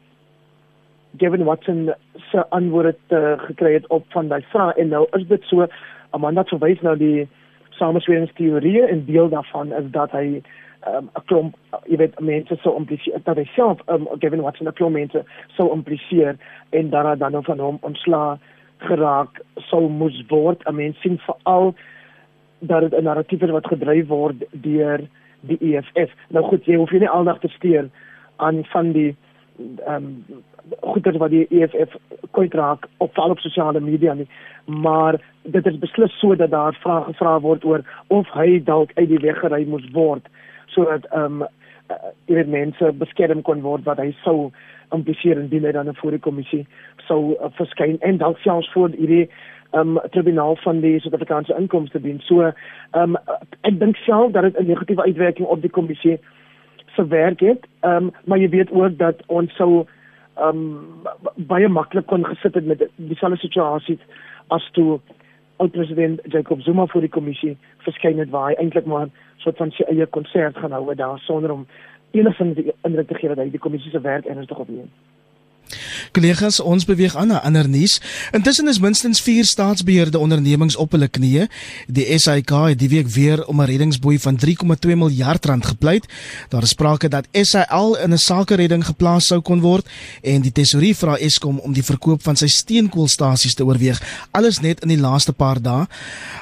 Gavin 1.18 1.44
Watson 1.44 1.94
se 2.32 2.50
antwoorde 2.50 2.96
te 3.08 3.36
gekry 3.38 3.74
het 3.74 3.88
op 3.88 4.06
van 4.10 4.28
daai 4.28 4.44
vrae. 4.50 4.74
En 4.74 4.88
nou 4.88 5.08
is 5.12 5.28
dit 5.28 5.44
so 5.44 5.68
Amanda 6.10 6.44
verwys 6.44 6.82
nou 6.82 6.96
die 6.98 7.28
samesweringsteorie 7.70 8.86
en 8.88 9.06
deel 9.06 9.30
daarvan 9.30 9.74
is 9.74 9.92
dat 9.92 10.12
hy 10.12 10.42
um, 10.88 11.10
'n 11.16 11.26
klomp 11.26 11.56
jy 11.86 11.98
weet 11.98 12.20
mense 12.20 12.56
sou 12.62 12.76
impliseer 12.78 13.20
dat 13.24 13.38
hy 13.38 13.46
self 13.56 13.80
um, 13.88 14.08
given 14.20 14.42
wat 14.42 14.60
'n 14.62 14.74
klomp 14.74 14.96
mense 14.96 15.24
sou 15.58 15.72
impliseer 15.74 16.38
en 16.70 16.90
dan 16.90 17.18
dan 17.18 17.32
nou 17.32 17.44
van 17.44 17.60
hom 17.60 17.78
ontslaa 17.82 18.40
geraak 18.78 19.42
sou 19.56 19.90
moes 19.90 20.24
word. 20.28 20.64
'n 20.68 20.76
mens 20.76 21.00
sien 21.02 21.20
veral 21.20 21.76
dat 22.62 22.82
dit 22.82 22.94
'n 23.00 23.04
narratief 23.04 23.42
is 23.42 23.50
wat 23.50 23.68
gedryf 23.68 24.08
word 24.08 24.44
deur 24.52 25.02
die 25.42 25.58
EFF 25.60 26.12
nou 26.30 26.44
goed 26.46 26.66
jy 26.66 26.76
hoef 26.76 26.92
nie 26.92 27.10
aandag 27.10 27.40
te 27.40 27.48
steur 27.48 27.90
aan 28.38 28.66
van 28.66 28.92
die 28.92 29.16
ehm 29.86 29.96
um, 29.96 30.44
goeie 30.80 31.18
wat 31.18 31.34
die 31.34 31.48
EFF 31.50 31.96
kwyt 32.32 32.54
raak 32.54 32.88
op 32.98 33.18
al 33.20 33.34
op 33.34 33.40
sosiale 33.40 33.80
media 33.80 34.14
nie. 34.14 34.28
Maar 34.66 35.18
dit 35.42 35.66
is 35.66 35.80
beslis 35.80 36.20
so 36.20 36.36
dat 36.36 36.52
daar 36.52 36.78
vrae 36.84 37.04
gevra 37.04 37.40
word 37.40 37.66
oor 37.66 37.84
of 38.08 38.30
hy 38.38 38.62
dalk 38.64 38.92
uit 38.96 39.10
die 39.10 39.22
weg 39.26 39.40
gery 39.42 39.66
moes 39.68 39.88
word 39.94 40.28
sodat 40.68 41.08
ehm 41.12 41.42
um, 41.42 41.48
uh, 41.92 42.12
weet 42.26 42.48
mense 42.48 42.92
beskerm 43.00 43.42
kon 43.42 43.62
word 43.62 43.84
wat 43.84 44.00
hy 44.00 44.12
sou 44.24 44.52
impliseer 44.96 45.40
indien 45.40 45.66
hy 45.66 45.72
dan 45.76 45.96
voor 45.96 46.12
die 46.16 46.24
kommissie 46.28 46.66
sou 47.08 47.34
uh, 47.34 47.50
verskyn. 47.58 47.98
En 48.00 48.18
dalk 48.22 48.40
selfs 48.40 48.72
voor 48.72 48.94
hierdie 48.96 49.30
um, 49.72 50.00
tribunaal 50.10 50.56
van 50.56 50.80
die 50.80 51.00
Suid-Afrikaanse 51.00 51.56
inkomste 51.58 52.02
dien. 52.02 52.20
So 52.20 52.52
um, 52.92 53.18
ek 53.62 53.80
dink 53.80 53.96
self 54.06 54.32
dat 54.32 54.44
dit 54.44 54.60
'n 54.60 54.66
negatiewe 54.66 55.04
uitwerking 55.04 55.48
op 55.48 55.62
die 55.62 55.70
kommissie 55.70 56.20
se 56.96 57.08
werk 57.08 57.40
het. 57.40 57.68
Um, 57.82 58.12
maar 58.26 58.38
jy 58.38 58.50
weet 58.50 58.72
ook 58.72 58.98
dat 58.98 59.24
ons 59.28 59.56
sou 59.56 59.86
um, 60.40 60.80
baie 61.36 61.68
maklik 61.68 62.06
kon 62.06 62.26
gesit 62.26 62.54
het 62.54 62.66
met 62.66 62.88
dieselfde 62.96 63.38
situasie 63.38 64.00
as 64.48 64.70
toe 64.72 65.00
oud-president 65.58 66.20
Jacob 66.24 66.62
Zuma 66.62 66.86
voor 66.86 67.02
die 67.02 67.10
kommissie 67.10 67.58
verskyn 67.78 68.20
het 68.20 68.30
waar 68.30 68.50
hy 68.50 68.58
eintlik 68.58 68.86
maar 68.86 69.08
soort 69.38 69.58
van 69.58 69.72
sy 69.72 69.84
eie 69.84 70.06
konsert 70.06 70.58
gaan 70.58 70.72
hou 70.72 70.96
daar 70.96 71.20
sonder 71.20 71.52
om 71.52 71.68
enigins 72.12 72.58
indruk 72.82 73.08
te 73.08 73.20
gee 73.20 73.30
dat 73.30 73.38
hy 73.38 73.50
die 73.52 73.62
kommissie 73.62 73.92
se 73.92 74.02
werk 74.02 74.26
ernstig 74.26 74.58
opneem. 74.58 74.90
Kollegas, 76.12 76.60
ons 76.60 76.84
beweeg 76.84 77.14
aan 77.16 77.30
na 77.32 77.38
ander 77.48 77.70
nuus. 77.72 78.02
Intussen 78.36 78.68
is 78.68 78.82
minstens 78.84 79.22
4 79.24 79.46
staatsbeheerde 79.48 80.20
ondernemings 80.20 80.76
op 80.76 80.92
hulle 80.92 81.08
knieë. 81.08 81.46
Die 81.88 82.04
SAIK 82.20 82.52
het 82.74 82.80
die 82.82 82.90
week 82.92 83.08
weer 83.08 83.46
om 83.48 83.62
'n 83.62 83.66
reddingsboei 83.70 84.20
van 84.20 84.36
3,2 84.36 84.96
miljard 84.96 85.46
rand 85.46 85.66
gepleit. 85.66 86.06
Daar 86.50 86.64
is 86.64 86.70
sprake 86.70 87.08
dat 87.08 87.28
SAL 87.32 87.98
in 87.98 88.12
'n 88.12 88.18
sakeredding 88.18 88.86
geplaas 88.86 89.28
sou 89.28 89.42
kon 89.42 89.62
word 89.62 89.88
en 90.22 90.42
die 90.42 90.52
tesourier 90.52 90.96
vra 90.96 91.16
Eskom 91.18 91.60
om 91.60 91.74
die 91.74 91.84
verkoop 91.84 92.24
van 92.24 92.36
sy 92.36 92.48
steenkoolstasies 92.48 93.54
te 93.54 93.66
oorweeg, 93.66 94.02
alles 94.32 94.60
net 94.60 94.82
in 94.82 94.88
die 94.88 95.00
laaste 95.00 95.32
paar 95.32 95.62
dae. 95.62 95.88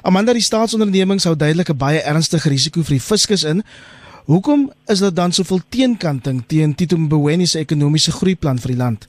Amanda, 0.02 0.34
die 0.34 0.42
staatsondernemings 0.42 1.24
hou 1.24 1.36
duidelik 1.36 1.70
'n 1.70 1.78
baie 1.78 2.02
ernstige 2.02 2.50
risiko 2.50 2.82
vir 2.82 2.98
die 2.98 3.06
fiskus 3.06 3.44
in. 3.44 3.64
Hoekom 4.26 4.72
is 4.88 5.00
daar 5.00 5.14
dan 5.14 5.32
soveel 5.32 5.62
teenkanting 5.70 6.44
teen 6.48 6.76
Tito 6.76 6.98
Mboweni 6.98 7.46
se 7.46 7.60
ekonomiese 7.60 8.12
groeiplan 8.12 8.60
vir 8.60 8.68
die 8.68 8.78
land? 8.78 9.08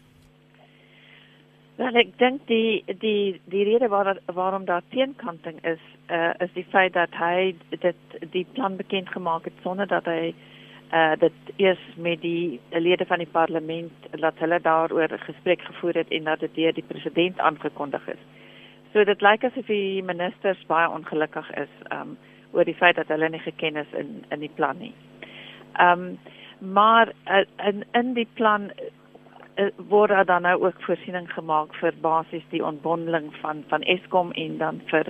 Wel 1.81 1.97
ek 1.97 2.11
dink 2.21 2.43
die 2.45 2.83
die 3.01 3.41
die 3.49 3.63
rede 3.65 3.89
waar 3.89 4.19
waarom 4.37 4.67
daar 4.69 4.83
teenkanting 4.93 5.63
is, 5.65 5.81
uh, 6.13 6.35
is 6.45 6.53
die 6.53 6.67
feit 6.69 6.93
dat 6.93 7.15
hy 7.17 7.55
dit 7.71 8.17
die 8.35 8.45
plan 8.53 8.77
bekend 8.77 9.09
gemaak 9.09 9.47
het 9.49 9.63
sonder 9.65 9.89
dat 9.89 10.05
hy 10.11 10.35
uh 10.93 11.15
dit 11.23 11.55
eers 11.57 11.81
met 11.97 12.21
die 12.21 12.61
lede 12.85 13.07
van 13.09 13.23
die 13.25 13.31
parlement 13.33 14.11
dat 14.13 14.43
hulle 14.45 14.61
daaroor 14.61 15.17
gesprek 15.25 15.65
gevoer 15.71 16.03
het 16.03 16.13
en 16.13 16.29
dat 16.29 16.45
dit 16.45 16.55
deur 16.55 16.77
die 16.77 16.85
president 16.89 17.41
aangekondig 17.41 18.09
is. 18.13 18.23
So 18.93 19.05
dit 19.05 19.25
lyk 19.25 19.49
asof 19.49 19.73
die 19.73 20.03
ministers 20.03 20.67
baie 20.69 20.91
ongelukkig 20.91 21.49
is 21.65 21.73
um 21.97 22.19
oor 22.53 22.69
die 22.69 22.77
feit 22.77 23.01
dat 23.01 23.09
hulle 23.09 23.29
nie 23.33 23.45
geken 23.47 23.81
is 23.87 23.97
in 23.97 24.25
in 24.29 24.45
die 24.45 24.53
plan 24.61 24.77
nie. 24.85 24.93
Um 25.81 26.19
maar 26.61 27.13
uh, 27.25 27.47
in 27.73 27.85
in 27.93 28.13
die 28.15 28.29
plan 28.35 28.69
word 29.89 30.11
daar 30.11 30.25
dan 30.25 30.43
nou 30.43 30.63
ook 30.65 30.83
voorsiening 30.83 31.33
gemaak 31.33 31.75
vir 31.75 31.95
basies 32.01 32.45
die 32.51 32.65
ontbondeling 32.65 33.31
van 33.41 33.65
van 33.69 33.83
Eskom 33.83 34.33
en 34.33 34.59
dan 34.59 34.81
vir 34.87 35.07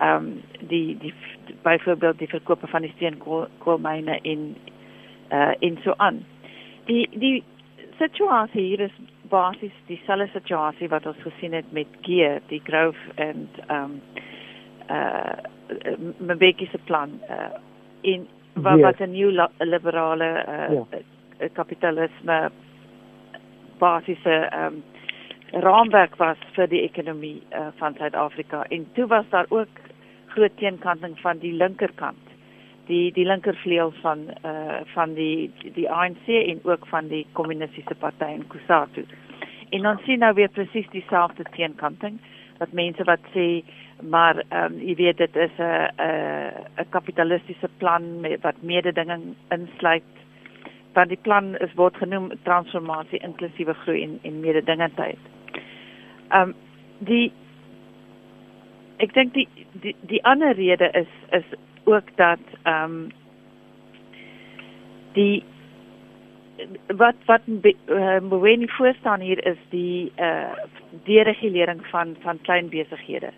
ehm 0.00 0.16
um, 0.16 0.42
die 0.68 0.96
die 0.98 1.14
byvoorbeeld 1.62 2.18
die 2.18 2.28
verkope 2.28 2.66
van 2.66 2.82
die 2.82 2.92
steenkoolmyne 2.96 4.18
in 4.22 4.56
uh 5.32 5.52
in 5.58 5.78
so 5.84 5.94
aan. 5.96 6.24
Die 6.84 7.08
die 7.12 7.42
situasie 7.98 8.62
hier 8.62 8.80
is 8.80 8.96
basies 9.28 9.76
dieselfde 9.86 10.28
situasie 10.32 10.88
wat 10.88 11.06
ons 11.06 11.20
gesien 11.22 11.52
het 11.52 11.72
met 11.72 11.86
Gear, 12.00 12.40
die 12.48 12.62
Grove 12.64 12.98
en 13.14 13.48
ehm 13.66 13.84
um, 13.84 14.00
uh 14.90 15.36
Mbeki 16.18 16.66
se 16.72 16.78
plan 16.84 17.20
uh 17.28 17.50
in 18.00 18.26
wat 18.54 18.78
yes. 18.78 18.82
wat 18.82 19.00
'n 19.00 19.12
nuwe 19.12 19.48
liberale 19.58 20.44
uh 20.48 20.74
ja. 20.74 21.48
kapitalisme 21.52 22.50
basiese 23.80 24.40
um 24.54 24.82
raamwerk 25.66 26.14
was 26.20 26.38
vir 26.54 26.68
die 26.70 26.84
ekonomie 26.86 27.40
uh, 27.50 27.70
van 27.80 27.96
Suid-Afrika 27.98 28.62
en 28.70 28.84
toe 28.94 29.06
was 29.10 29.26
daar 29.32 29.48
ook 29.50 29.80
groot 30.34 30.56
teenkanting 30.60 31.16
van 31.18 31.40
die 31.42 31.52
linkerkant 31.52 32.30
die 32.90 33.10
die 33.14 33.26
linkervleuel 33.26 33.92
van 34.02 34.26
uh 34.46 34.80
van 34.94 35.14
die 35.14 35.50
die 35.76 35.88
ANC 35.90 36.26
en 36.26 36.60
ook 36.62 36.86
van 36.92 37.08
die 37.08 37.26
kommunistiese 37.32 37.94
party 37.98 38.32
in 38.38 38.46
Kusatu. 38.52 39.04
En 39.70 39.86
ons 39.86 40.02
sien 40.06 40.18
nou 40.18 40.32
weer 40.34 40.50
presies 40.50 40.88
dieselfde 40.94 41.46
teenkanting 41.56 42.18
dat 42.58 42.72
mense 42.76 43.04
wat 43.08 43.22
sê 43.34 43.62
maar 44.14 44.42
ehm 44.48 44.72
um, 44.72 44.80
jy 44.80 44.94
weet 45.02 45.18
dit 45.18 45.36
is 45.36 45.58
'n 45.58 45.90
'n 45.98 46.52
'n 46.82 46.90
kapitalistiese 46.96 47.68
plan 47.78 48.20
met 48.20 48.40
wat 48.42 48.62
mededinging 48.62 49.34
insluit. 49.48 50.10
Want 50.92 51.08
die 51.08 51.18
plan 51.22 51.56
is 51.58 51.74
word 51.74 51.96
genoem 51.96 52.30
transformasie 52.42 53.18
inklusiewe 53.18 53.74
groei 53.84 54.02
en 54.02 54.18
en 54.22 54.40
mededingendheid. 54.40 55.18
Ehm 56.28 56.48
um, 56.48 56.54
die 56.98 57.32
ek 58.96 59.14
dink 59.14 59.34
die 59.34 59.48
die 59.84 59.96
die 60.00 60.24
ander 60.24 60.54
rede 60.54 60.90
is 61.02 61.12
is 61.30 61.56
ook 61.84 62.16
dat 62.16 62.42
ehm 62.62 62.84
um, 62.84 63.08
die 65.12 65.44
wat 66.86 67.16
wat 67.26 67.46
Mboweni 67.46 68.64
uh, 68.64 68.74
voorstaan 68.76 69.20
hier 69.20 69.46
is 69.46 69.56
die 69.68 70.12
eh 70.16 70.26
uh, 70.26 70.66
deregulering 71.04 71.86
van 71.86 72.16
van 72.20 72.40
klein 72.42 72.68
besighede. 72.68 73.30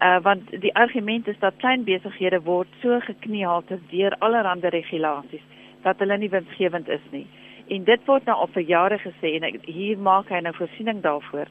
Uh 0.00 0.18
want 0.22 0.60
die 0.60 0.74
argument 0.74 1.28
is 1.28 1.38
dat 1.38 1.56
klein 1.56 1.84
besighede 1.84 2.42
word 2.42 2.68
so 2.82 3.00
gekniehalter 3.00 3.78
deur 3.90 4.16
allerlei 4.18 4.68
regulasies 4.68 5.42
dat 5.82 5.98
hulle 5.98 6.18
nie 6.18 6.30
winsgewend 6.30 6.88
is 6.88 7.04
nie. 7.10 7.26
En 7.68 7.84
dit 7.84 8.04
word 8.06 8.24
nou 8.24 8.36
al 8.36 8.50
vir 8.54 8.62
jare 8.62 8.98
gesê 8.98 9.34
en 9.36 9.44
ek, 9.50 9.60
hier 9.66 9.98
maak 9.98 10.30
hy 10.32 10.40
nou 10.40 10.54
voorsiening 10.56 11.02
daarvoor. 11.04 11.50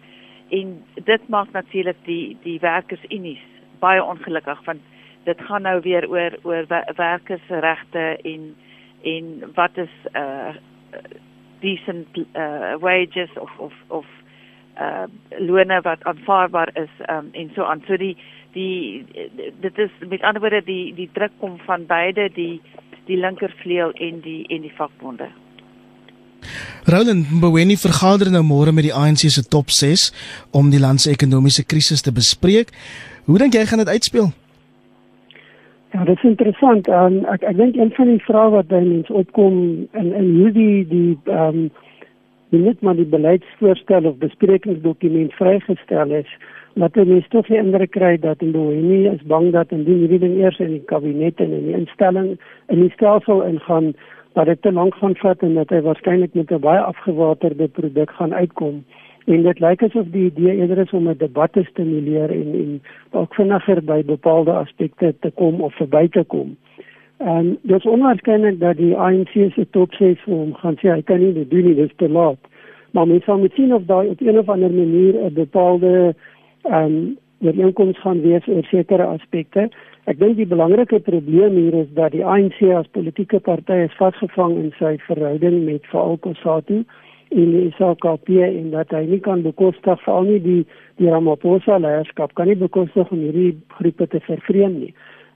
En 0.50 0.78
dit 0.96 1.28
maak 1.30 1.52
natuurlik 1.54 2.00
die 2.06 2.38
die 2.44 2.60
werkersunies 2.64 3.44
baie 3.80 4.04
ongelukkig 4.04 4.64
want 4.66 4.82
dit 5.28 5.42
gaan 5.50 5.62
nou 5.68 5.80
weer 5.82 6.08
oor 6.10 6.38
oor 6.44 6.66
werkersregte 6.96 8.06
en 8.24 8.56
en 9.04 9.52
wat 9.54 9.78
is 9.78 9.94
uh 10.14 10.56
decent 11.60 12.18
uh 12.18 12.74
wages 12.80 13.34
of 13.40 13.52
of 13.58 13.74
of 13.88 14.06
uh 14.80 15.06
lone 15.38 15.82
wat 15.82 16.04
aanvaarbaar 16.04 16.70
is 16.74 16.94
um 17.10 17.30
en 17.32 17.52
so 17.56 17.64
aan 17.64 17.84
so 17.88 17.98
die 17.98 18.18
die 18.54 19.06
dit 19.60 19.78
is 19.78 19.92
met 20.10 20.22
ander 20.22 20.42
woorde 20.42 20.64
die 20.64 20.94
die 20.94 21.10
druk 21.14 21.32
kom 21.40 21.58
van 21.66 21.86
beide 21.86 22.30
die 22.34 22.62
die 23.08 23.20
linkervleuel 23.20 23.92
en 24.08 24.22
die 24.22 24.42
en 24.54 24.62
die 24.68 24.74
vakbonde 24.78 25.30
Roland 26.88 27.32
Mboweni 27.32 27.76
vergader 27.76 28.30
nou 28.32 28.44
môre 28.48 28.72
met 28.72 28.86
die 28.88 28.96
ANC 28.96 29.26
se 29.28 29.44
top 29.44 29.74
6 29.76 30.12
om 30.56 30.70
die 30.72 30.80
land 30.80 31.02
se 31.04 31.12
ekonomiese 31.12 31.66
krisis 31.68 32.02
te 32.02 32.14
bespreek. 32.16 32.72
Hoe 33.26 33.40
dink 33.42 33.58
jy 33.58 33.66
gaan 33.68 33.84
dit 33.84 33.92
uitspeel? 33.92 34.30
Ja, 35.92 36.06
dit 36.06 36.16
is 36.16 36.30
interessant. 36.30 36.88
Um, 36.88 37.26
ek 37.34 37.44
ek 37.44 37.58
dink 37.60 37.76
een 37.76 37.92
van 37.98 38.12
die 38.14 38.24
vrae 38.24 38.54
wat 38.54 38.70
by 38.72 38.80
mense 38.86 39.14
opkom 39.14 39.60
in 40.00 40.14
in 40.14 40.32
hoe 40.38 40.52
die 40.56 40.86
die 40.88 41.12
ehm 41.26 41.66
um, 41.66 41.68
die 42.56 42.62
net 42.64 42.80
maar 42.80 42.96
die 42.96 43.10
beleidsvoorstel 43.12 44.08
of 44.08 44.22
besprekingsdokument 44.24 45.34
vrygestel 45.36 46.14
is, 46.16 46.30
dat 46.78 46.96
mense 46.96 47.30
tog 47.30 47.48
die 47.48 47.58
indruk 47.58 47.92
kry 47.92 48.18
dat 48.22 48.42
Mboweni 48.42 49.08
is 49.10 49.24
bang 49.26 49.50
dat 49.52 49.72
indien 49.72 50.04
hierdie 50.04 50.20
ding 50.20 50.36
eers 50.38 50.60
in 50.60 50.76
die 50.76 50.84
kabinet 50.86 51.40
en 51.42 51.52
in 51.52 51.66
die 51.66 51.78
instelling 51.78 52.36
in 52.68 52.82
die 52.84 52.92
stelsel 52.94 53.42
ingaan, 53.48 53.94
dat 54.38 54.46
dit 54.46 54.62
te 54.62 54.72
lank 54.72 54.96
gaan 54.96 55.16
vat 55.18 55.42
en 55.42 55.56
dat 55.58 55.74
hy 55.74 55.82
waarskynlik 55.82 56.34
met 56.34 56.52
'n 56.52 56.60
baie 56.62 56.80
afgewaterde 56.80 57.68
produk 57.68 58.12
gaan 58.12 58.34
uitkom. 58.34 58.84
En 59.26 59.42
dit 59.44 59.60
lyk 59.60 59.84
asof 59.84 60.06
die 60.12 60.26
idee 60.26 60.56
eerder 60.56 60.78
is 60.78 60.94
om 60.94 61.10
'n 61.10 61.18
debat 61.18 61.52
te 61.54 61.64
stimuleer 61.64 62.30
en 62.32 62.54
en 62.62 62.82
ook 63.12 63.34
vinniger 63.34 63.84
by 63.84 64.04
bepaalde 64.06 64.52
aspekte 64.52 65.16
te 65.20 65.32
kom 65.32 65.62
of 65.62 65.74
verby 65.76 66.08
te 66.08 66.24
kom. 66.24 66.58
En 67.18 67.58
dit 67.62 67.78
is 67.78 67.86
onwaarskynlik 67.86 68.60
dat 68.60 68.78
die 68.78 68.96
ANC 68.96 69.34
se 69.34 69.68
top 69.72 69.94
6 69.94 70.22
vir 70.24 70.34
hom 70.34 70.54
gaan 70.54 70.76
sê 70.76 70.94
hy 70.94 71.02
kan 71.02 71.20
nie 71.20 71.34
dit 71.34 71.50
doen 71.50 71.66
nie, 71.66 71.76
dit 71.76 71.90
is 71.90 71.96
te 71.96 72.10
laat. 72.10 72.38
Maar 72.92 73.08
mens 73.08 73.24
sal 73.24 73.38
moet 73.38 73.54
sien 73.54 73.74
of 73.74 73.84
daai 73.86 74.08
op 74.08 74.22
een 74.22 74.38
of 74.38 74.50
ander 74.50 74.72
manier 74.72 75.14
'n 75.24 75.34
bepaalde 75.34 76.16
um, 76.72 77.18
ooreenkoms 77.46 78.00
gaan 78.02 78.22
wees 78.22 78.48
oor 78.48 78.66
sekere 78.72 79.06
aspekte. 79.06 79.68
Ek 80.10 80.20
dink 80.20 80.38
die 80.40 80.48
belangrike 80.50 81.00
probleem 81.06 81.58
hier 81.60 81.76
is 81.84 81.90
dat 81.98 82.16
die 82.16 82.24
ANC 82.26 82.62
as 82.74 82.88
politieke 82.96 83.40
party 83.44 83.84
is 83.86 83.98
vasgevang 84.00 84.56
in 84.62 84.72
sy 84.80 84.96
verhouding 85.06 85.66
met 85.68 85.86
veral 85.92 86.18
Kossatu 86.24 86.84
en 87.36 87.52
die 87.52 87.74
SAKP 87.76 88.32
en 88.46 88.72
dat 88.72 88.94
hy 88.96 89.04
nie 89.10 89.20
kan 89.20 89.44
bekostig 89.44 90.00
veral 90.06 90.30
nie 90.30 90.40
die 90.44 90.62
die 90.98 91.12
Ramaphosa 91.12 91.78
leierskap 91.84 92.34
kan 92.40 92.48
nie 92.50 92.58
bekostig 92.58 93.12
om 93.12 93.20
hierdie 93.22 93.58
groepe 93.78 94.08
te 94.08 94.24
vervreem 94.26 94.80
nie. 94.80 94.94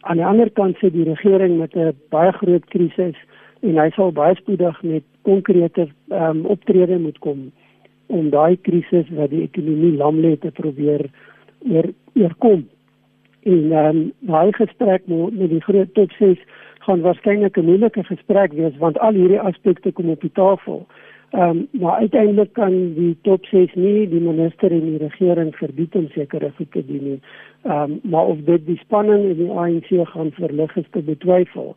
Aan 0.07 0.17
die 0.17 0.25
ander 0.25 0.49
kant 0.57 0.79
sê 0.79 0.89
die 0.89 1.05
regering 1.05 1.59
met 1.59 1.75
'n 1.75 1.93
baie 2.09 2.31
groot 2.39 2.65
krisis 2.73 3.17
en 3.61 3.77
hy 3.77 3.89
sal 3.95 4.11
baie 4.11 4.35
spoedig 4.35 4.81
met 4.83 5.03
konkrete 5.21 5.89
um, 6.09 6.45
optrede 6.45 6.97
moet 6.97 7.19
kom 7.19 7.51
om 8.11 8.29
daai 8.29 8.57
krisis 8.67 9.09
wat 9.17 9.31
die 9.33 9.43
ekonomie 9.47 9.95
lam 9.97 10.19
lê 10.23 10.35
te 10.39 10.51
probeer 10.51 11.07
oor 11.69 11.91
oorkom. 12.13 12.65
En 13.43 13.71
ehm 13.71 13.95
um, 13.95 14.01
daai 14.19 14.51
gesprek 14.53 15.07
met, 15.07 15.37
met 15.37 15.49
die 15.49 15.61
groot 15.67 15.93
top 15.93 16.11
6 16.19 16.41
gaan 16.85 17.01
waarskynlik 17.01 17.57
'n 17.57 17.65
moeilike 17.65 18.03
gesprek 18.03 18.53
wees 18.53 18.77
want 18.77 18.99
al 18.99 19.13
hierdie 19.13 19.39
aspekte 19.39 19.91
kom 19.91 20.09
op 20.09 20.21
die 20.21 20.35
tafel. 20.41 20.85
Ehm 21.31 21.49
um, 21.49 21.67
maar 21.71 21.97
uiteindelik 22.03 22.53
kan 22.53 22.93
die 22.93 23.17
top 23.21 23.45
6 23.45 23.73
nie 23.73 24.09
die 24.09 24.19
minister 24.19 24.71
en 24.71 24.85
die 24.85 24.97
regering 24.97 25.55
verbied 25.55 25.95
om 25.95 26.07
sekere 26.09 26.51
goed 26.55 26.71
te 26.71 26.85
doen 26.85 27.03
nie. 27.03 27.19
Ehm 27.63 27.91
um, 27.91 27.99
maar 28.03 28.25
of 28.25 28.37
dit 28.45 28.65
die 28.65 28.77
spanning 28.77 29.23
in 29.29 29.37
die 29.37 29.51
ANC 29.51 29.89
gaan 30.13 30.31
verlig 30.31 30.75
is 30.75 30.89
te 30.91 31.01
betwyfel. 31.01 31.75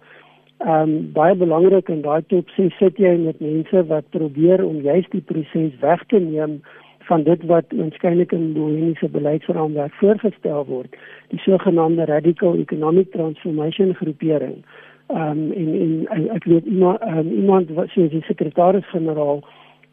Ehm 0.63 0.81
um, 0.81 1.13
baie 1.13 1.35
belangrik 1.35 1.89
in 1.89 2.03
daai 2.03 2.23
top 2.29 2.49
6 2.57 2.77
sit 2.79 2.97
jy 2.97 3.17
met 3.19 3.41
mense 3.41 3.87
wat 3.87 4.11
probeer 4.11 4.65
om 4.65 4.81
juist 4.81 5.11
die 5.11 5.25
proses 5.33 5.75
weg 5.81 6.05
te 6.07 6.19
neem 6.19 6.61
van 7.09 7.23
dit 7.23 7.43
wat 7.51 7.73
waarskynlik 7.73 8.33
in 8.33 8.45
die 8.47 8.61
Bohemiese 8.61 9.09
beleidsraamwerk 9.09 9.93
voorgestel 10.01 10.65
word, 10.67 10.97
die 11.29 11.41
sogenaamde 11.45 12.05
radical 12.09 12.55
economic 12.57 13.11
transformation 13.13 13.95
groepering 13.95 14.63
um, 15.09 15.53
en 15.53 16.07
en 16.11 16.31
ek 16.39 16.45
weet 16.45 16.65
iemand 16.65 17.03
um, 17.03 17.29
iemand 17.31 17.71
wat 17.71 17.89
soos 17.89 18.11
die 18.11 18.25
sekretaris-generaal 18.29 19.43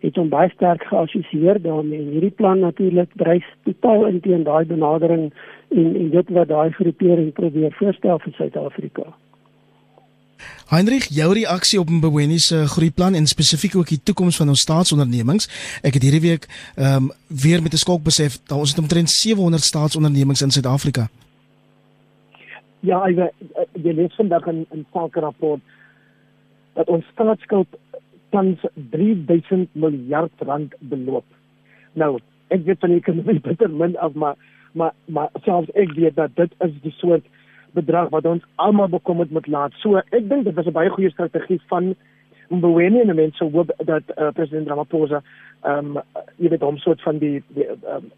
het 0.02 0.16
hom 0.18 0.30
baie 0.30 0.50
sterk 0.50 0.84
geassosieer 0.90 1.62
daarmee 1.62 2.00
en 2.00 2.14
hierdie 2.16 2.38
plan 2.38 2.60
natuurlik 2.60 3.12
dryf 3.22 3.50
totaal 3.64 4.06
in 4.08 4.22
teen 4.22 4.44
daai 4.44 4.66
benadering 4.66 5.28
en 5.70 5.92
en 5.96 6.10
dit 6.16 6.32
wat 6.38 6.48
daai 6.48 6.72
groepering 6.80 7.34
probeer 7.34 7.76
voorstel 7.82 8.20
vir 8.20 8.34
Suid-Afrika. 8.38 9.12
Heinrich, 10.72 11.10
jou 11.12 11.34
reaksie 11.34 11.80
op 11.80 11.90
Mboweni 11.90 12.38
se 12.40 12.68
groeiplan 12.68 13.14
en 13.14 13.26
spesifiek 13.28 13.76
ook 13.76 13.88
die 13.88 14.00
toekoms 14.04 14.38
van 14.38 14.48
ons 14.48 14.62
staatsondernemings. 14.62 15.50
Ek 15.84 15.94
het 15.94 16.04
hierdie 16.04 16.24
week 16.30 16.48
ehm 16.76 17.10
um, 17.10 17.12
weer 17.28 17.62
met 17.62 17.74
'n 17.74 17.84
skok 17.84 18.04
besef 18.04 18.40
dat 18.48 18.58
ons 18.58 18.70
het 18.70 18.80
omtrent 18.80 19.10
700 19.10 19.64
staatsondernemings 19.64 20.42
in 20.42 20.52
Suid-Afrika. 20.52 21.10
Ja, 22.80 23.04
ek 23.06 23.34
jy 23.74 23.94
lees 23.94 24.16
vandag 24.16 24.48
in 24.48 24.66
'n 24.72 24.86
sake 24.94 25.20
rapport 25.20 25.62
dat 26.74 26.88
ons 26.88 27.06
staatsskuld 27.14 27.68
tans 28.30 28.60
3000 28.92 29.70
miljard 29.72 30.32
rand 30.38 30.74
beloop. 30.80 31.26
Nou, 31.94 32.20
ek 32.48 32.66
weet 32.66 32.80
van 32.80 32.90
die 32.90 32.98
ekonomie 32.98 33.42
bitter 33.48 33.70
min 33.70 33.98
af, 33.98 34.14
maar 34.14 34.36
maar 34.72 34.94
maar 35.06 35.30
selfs 35.44 35.72
ek 35.76 35.92
weet 35.98 36.16
dat 36.16 36.36
dit 36.36 36.52
is 36.60 36.72
die 36.82 36.94
soort 36.98 37.26
bedrag 37.78 38.10
wat 38.10 38.26
ons 38.26 38.44
almal 38.56 38.90
bekommerd 38.90 39.32
moet 39.32 39.48
laat. 39.48 39.74
So, 39.84 39.98
ek 39.98 40.30
dink 40.30 40.44
dit 40.44 40.56
was 40.56 40.66
'n 40.66 40.72
baie 40.72 40.90
goeie 40.90 41.10
strategie 41.10 41.62
van 41.68 41.96
Mboweni 42.52 43.00
en 43.00 43.16
mense 43.16 43.44
hoop 43.44 43.72
dat 43.86 44.04
uh, 44.18 44.28
president 44.34 44.68
Ramaphosa 44.68 45.22
ehm 45.62 45.98
um, 45.98 46.04
jy 46.38 46.50
weet 46.50 46.62
hom 46.62 46.78
soort 46.78 47.02
van 47.02 47.18
die 47.18 47.44
ehm 47.56 47.96
um, 47.96 48.12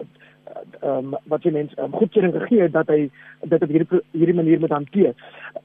um, 0.81 1.15
wat 1.31 1.43
jy 1.43 1.51
mens 1.51 1.73
um, 1.77 1.91
goedkeuring 1.91 2.33
gegee 2.33 2.69
dat 2.69 2.87
hy 2.87 3.09
dit 3.51 3.65
hierdie 3.69 4.01
hierdie 4.11 4.35
manier 4.35 4.59
moet 4.59 4.75
hanteer. 4.75 5.13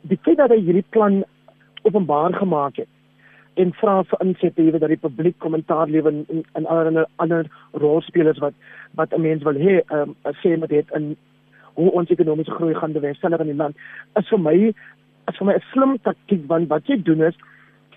Die 0.00 0.18
feit 0.22 0.36
dat 0.36 0.50
hy 0.50 0.60
hierdie 0.60 0.84
plan 0.90 1.22
openbaar 1.82 2.34
gemaak 2.34 2.76
het 2.76 2.88
en 3.58 3.72
vra 3.80 4.02
vir 4.10 4.20
insette 4.22 4.62
jy 4.62 4.72
weet 4.74 4.84
dat 4.84 4.92
die 4.92 5.02
publiek 5.02 5.38
kommentaar 5.42 5.90
lewer 5.90 6.12
in 6.12 6.44
in 6.58 6.66
ander 6.66 7.06
ander 7.24 7.48
rolspelers 7.84 8.42
wat 8.44 8.54
wat 9.00 9.14
'n 9.14 9.22
mens 9.22 9.42
wil 9.42 9.58
hê 9.66 9.80
ehm 9.80 10.14
um, 10.24 10.34
sê 10.42 10.58
met 10.58 10.68
dit 10.68 10.94
in 10.98 11.16
hoe 11.78 11.90
ons 12.00 12.10
ekonomiese 12.10 12.56
groei 12.58 12.74
gaan 12.74 12.96
bewerkstellig 12.96 13.44
in 13.44 13.52
die 13.52 13.60
land 13.60 13.76
is 14.20 14.28
vir 14.32 14.42
my 14.46 14.56
is 15.30 15.38
vir 15.38 15.46
my 15.46 15.54
'n 15.54 15.66
slim 15.72 15.98
taktiek 16.02 16.42
want 16.52 16.68
wat 16.68 16.86
jy 16.90 16.98
doen 17.02 17.22
is 17.30 17.36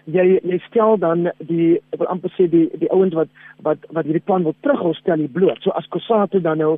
jy 0.05 0.39
jy 0.43 0.59
stel 0.67 0.97
dan 0.97 1.29
die 1.37 1.77
ek 1.93 1.99
wil 1.99 2.11
amper 2.13 2.33
sê 2.35 2.47
die 2.49 2.67
die 2.81 2.91
ouens 2.91 3.13
wat 3.13 3.29
wat 3.67 3.85
wat 3.89 4.05
hierdie 4.05 4.25
plan 4.25 4.43
wil 4.43 4.55
terughou 4.61 4.93
stel 4.97 5.17
die 5.17 5.31
bloot. 5.37 5.61
So 5.61 5.71
as 5.71 5.87
Kosato 5.93 6.39
dan 6.39 6.57
nou 6.57 6.77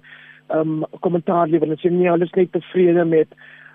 ehm 0.49 0.83
um, 0.83 0.85
kommentaar 0.99 1.47
lewer 1.47 1.69
en 1.71 1.79
sê 1.79 1.91
nee, 1.91 2.09
hulle 2.09 2.25
is 2.25 2.35
net 2.35 2.51
tevrede 2.51 3.05
met 3.05 3.27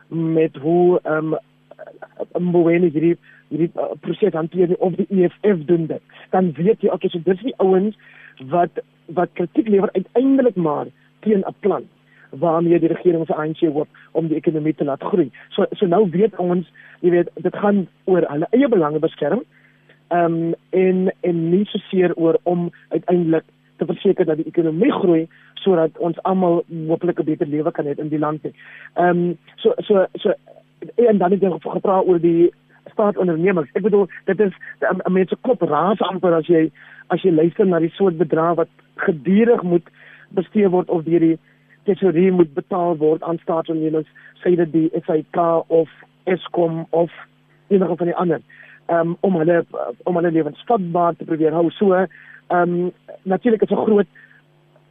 met 0.09 0.57
hoe 0.57 1.01
ehm 1.05 1.35
um, 1.35 1.39
Mboweni 2.39 2.91
hierdie 2.91 3.17
hierdie 3.49 3.71
uh, 3.77 3.95
proses 4.01 4.35
hanteer 4.35 4.75
of 4.79 4.97
die 4.97 5.07
EFF 5.09 5.65
doen 5.67 5.87
dit, 5.87 6.03
dan 6.31 6.53
weet 6.53 6.83
jy 6.83 6.91
okay, 6.93 7.09
so 7.09 7.19
dis 7.25 7.41
die 7.41 7.55
ouens 7.65 7.97
wat 8.53 8.83
wat 9.17 9.33
kritiek 9.41 9.69
lewer 9.69 9.91
uiteindelik 9.95 10.57
maar 10.57 10.87
teen 11.25 11.45
'n 11.47 11.57
plan 11.61 11.89
waarmee 12.31 12.79
die 12.79 12.89
regering 12.89 13.27
se 13.27 13.35
ANC 13.35 13.61
hoop 13.61 13.89
om 14.13 14.29
die 14.29 14.37
ekonomie 14.37 14.75
te 14.75 14.85
laat 14.85 15.03
groei. 15.03 15.31
So 15.49 15.67
so 15.71 15.87
nou 15.87 16.09
weet 16.11 16.37
ons, 16.37 16.67
jy 17.01 17.11
weet, 17.11 17.31
dit 17.35 17.57
gaan 17.57 17.87
oor 18.05 18.27
hulle 18.29 18.49
eie 18.51 18.69
belange 18.69 18.99
beskerm. 18.99 19.45
Ehm 20.09 20.35
um, 20.35 20.55
en 20.71 21.13
en 21.21 21.51
nie 21.51 21.65
so 21.65 21.79
seer 21.91 22.15
oor 22.17 22.39
om 22.43 22.71
uiteindelik 22.89 23.45
te 23.77 23.87
verseker 23.87 24.25
dat 24.25 24.37
die 24.37 24.49
ekonomie 24.49 24.93
groei 24.93 25.27
sodat 25.55 25.99
ons 25.99 26.23
almal 26.23 26.63
hopelik 26.87 27.21
'n 27.21 27.25
beter 27.25 27.47
lewe 27.47 27.73
kan 27.73 27.87
hê 27.87 27.99
in 27.99 28.09
die 28.09 28.19
land. 28.19 28.45
Ehm 28.45 29.09
um, 29.09 29.39
so 29.57 29.73
so 29.77 30.07
so 30.15 30.33
en 30.95 31.19
dan 31.19 31.31
het 31.31 31.41
jy 31.41 31.51
gepraat 31.61 32.07
oor 32.07 32.21
die 32.21 32.53
staatsondernemings. 32.93 33.71
Ek 33.73 33.83
bedoel 33.83 34.09
dit 34.25 34.41
is 34.41 34.53
'n 34.81 35.13
mens 35.13 35.29
se 35.29 35.37
kop 35.41 35.63
raas 35.63 36.01
amper 36.01 36.35
as 36.35 36.47
jy 36.47 36.71
as 37.09 37.23
jy 37.23 37.31
luister 37.31 37.67
na 37.67 37.79
die 37.79 37.93
soort 37.97 38.17
bedrag 38.19 38.57
wat 38.57 38.69
gedurig 38.97 39.63
moet 39.63 39.87
bestee 40.29 40.69
word 40.69 40.89
of 40.89 41.05
deur 41.05 41.21
die 41.21 41.39
tesourier 41.89 42.33
moet 42.37 42.55
betaal 42.55 42.97
word 43.01 43.25
aan 43.25 43.41
staatsondernemings, 43.43 44.11
sê 44.43 44.55
dit 44.61 44.73
die 44.73 45.03
SAK 45.07 45.41
of 45.81 45.91
Eskom 46.29 46.85
of 46.91 47.13
enige 47.73 47.97
van 47.97 48.11
die 48.13 48.17
ander. 48.25 48.41
Um 48.93 49.17
om 49.27 49.37
hulle 49.41 49.65
om 50.09 50.17
hulle 50.21 50.33
lewensvatbaar 50.37 51.17
te 51.17 51.29
probeer 51.29 51.57
hou. 51.57 51.69
So 51.81 52.07
um 52.55 52.93
natuurlik 53.25 53.63
is 53.63 53.71
'n 53.71 53.85
groot 53.85 54.09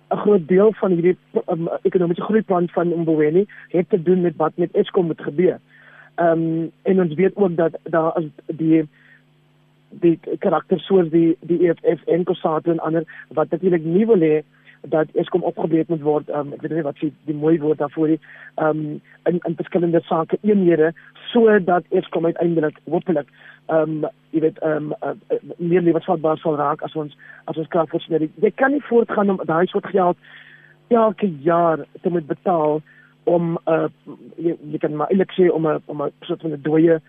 'n 0.09 0.17
groot 0.17 0.47
deel 0.47 0.73
van 0.73 0.91
hierdie 0.91 1.17
um, 1.51 1.67
ekonomiese 1.81 2.21
groeiplan 2.21 2.69
van 2.69 2.93
Mboweni 3.01 3.45
het 3.69 3.89
te 3.89 4.03
doen 4.03 4.21
met 4.21 4.35
wat 4.35 4.51
met 4.55 4.71
Eskom 4.71 5.05
moet 5.05 5.21
gebeur. 5.21 5.59
Ehm 6.15 6.31
um, 6.31 6.71
en 6.81 7.01
ons 7.01 7.13
weet 7.13 7.35
ook 7.35 7.55
dat 7.55 7.77
daar 7.83 8.11
as 8.11 8.23
die 8.45 8.87
die 9.89 10.19
karakter 10.39 10.79
soos 10.79 11.09
die 11.09 11.37
die 11.41 11.67
EFF 11.67 12.05
en 12.05 12.23
Kosato 12.23 12.71
en 12.71 12.79
ander 12.79 13.03
wat 13.27 13.49
natuurlik 13.49 13.83
nie 13.83 14.05
wil 14.05 14.19
hê 14.19 14.43
dat 14.89 15.11
Eskom 15.13 15.43
opgebreek 15.43 15.89
moet 15.93 16.01
word 16.01 16.29
um, 16.29 16.53
ek 16.53 16.61
weet 16.61 16.75
nie 16.77 16.87
wat 16.87 16.99
sê 17.01 17.11
die 17.29 17.35
mooi 17.35 17.59
woord 17.59 17.83
daarvoor 17.83 18.15
is 18.15 18.23
ehm 18.55 18.69
um, 18.69 19.01
in 19.29 19.39
in 19.49 19.59
verskillende 19.59 20.01
sake 20.07 20.39
eenhede 20.41 20.91
sodat 21.31 21.85
Eskom 22.01 22.25
uiteindelik 22.25 22.81
hopelik 22.89 23.31
ehm 23.67 24.03
um, 24.03 24.09
jy 24.35 24.43
weet 24.47 24.59
ehm 24.59 24.91
um, 24.91 24.93
uh, 25.03 25.39
meer 25.57 25.81
lewensvatbaar 25.81 26.37
sal 26.37 26.59
raak 26.59 26.83
as 26.83 26.95
ons 26.95 27.17
as 27.45 27.57
ons 27.57 27.71
kragvoorsiening 27.75 28.31
jy 28.35 28.51
kan 28.55 28.71
nie 28.71 28.85
voortgaan 28.89 29.29
om 29.29 29.41
daai 29.45 29.65
soort 29.67 29.89
geld 29.95 30.17
elke 30.87 31.27
jaar 31.43 31.85
te 32.01 32.09
moet 32.09 32.27
betaal 32.27 32.81
om 33.27 33.57
uh 33.67 33.87
jy, 34.35 34.55
jy 34.71 34.79
kan 34.81 34.95
maar 34.95 35.11
eintlik 35.11 35.33
sê 35.35 35.49
om 35.51 35.67
'n 35.67 35.81
om 35.85 36.01
'n 36.03 36.11
soort 36.21 36.41
van 36.41 36.51
'n 36.51 36.61
dooie 36.61 36.99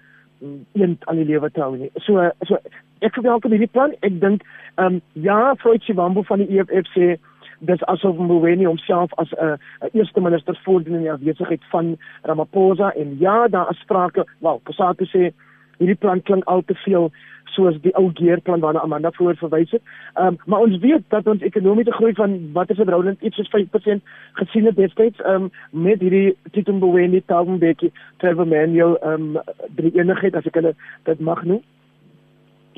mm, 0.41 0.65
eend 0.73 1.07
aan 1.07 1.17
die 1.17 1.25
lewe 1.25 1.51
te 1.51 1.61
hou 1.61 1.77
nie. 1.77 1.91
So 1.95 2.31
so 2.47 2.59
ek 3.01 3.15
verwelkom 3.15 3.51
hierdie 3.51 3.75
plan. 3.77 3.95
Ek 4.01 4.21
dink 4.21 4.43
ehm 4.75 4.87
um, 4.87 5.01
ja, 5.13 5.55
Freud 5.55 5.83
Chivambo 5.83 6.23
van 6.23 6.39
die 6.39 6.59
EFF 6.59 6.87
sê 6.97 7.19
dis 7.59 7.85
asof 7.87 8.19
Mboweni 8.19 8.65
homself 8.65 9.13
as 9.19 9.31
'n 9.33 9.45
uh, 9.45 9.89
eerste 9.93 10.21
minister 10.21 10.61
voordoen 10.65 10.95
in 10.95 11.01
die 11.01 11.13
afwesigheid 11.13 11.65
van 11.71 11.97
Ramaphosa 12.23 12.93
en 12.95 13.17
ja, 13.19 13.49
daar 13.49 13.71
is 13.71 13.81
sprake, 13.81 14.27
wel, 14.39 14.61
Kosato 14.63 15.05
sê 15.05 15.33
hierdie 15.79 15.97
plan 15.97 16.23
klink 16.23 16.45
al 16.45 16.63
te 16.67 16.75
veel 16.75 17.11
soos 17.45 17.79
die 17.83 17.95
ou 17.99 18.11
geerplan 18.15 18.61
waarna 18.61 18.81
Amanda 18.81 19.11
voor 19.17 19.37
verwys 19.37 19.71
het. 19.71 19.83
Ehm 20.15 20.27
um, 20.27 20.37
maar 20.47 20.61
ons 20.61 20.79
weet 20.79 21.05
dat 21.09 21.27
ons 21.27 21.43
ekonomiese 21.43 21.93
groei 21.93 22.13
van 22.15 22.37
wat 22.53 22.71
is 22.71 22.77
verhoudend 22.77 23.23
iets 23.23 23.37
soos 23.37 23.51
5% 23.55 24.03
gesien 24.41 24.65
het 24.71 24.77
destyds 24.77 25.21
ehm 25.21 25.49
um, 25.49 25.51
met 25.71 26.01
hierdie 26.01 26.37
Tito 26.53 26.73
Mboweni, 26.73 27.23
Thabo 27.27 27.51
Mbeki, 27.51 27.93
Trevor 28.17 28.47
Manuel 28.47 28.99
ehm 28.99 29.37
um, 29.37 29.43
die 29.81 29.93
enigheid 29.95 30.37
as 30.37 30.47
ek 30.47 30.61
hulle 30.61 30.75
dit 31.11 31.21
mag 31.21 31.45
noem. 31.45 31.63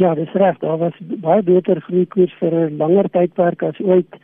Ja, 0.00 0.14
dis 0.14 0.32
reg. 0.32 0.58
Daar 0.58 0.78
was 0.78 0.96
baie 1.00 1.42
beter 1.42 1.80
groeikoers 1.80 2.34
vir 2.38 2.54
'n 2.54 2.76
langer 2.76 3.10
tydperk 3.10 3.62
as 3.62 3.80
ooit 3.80 4.20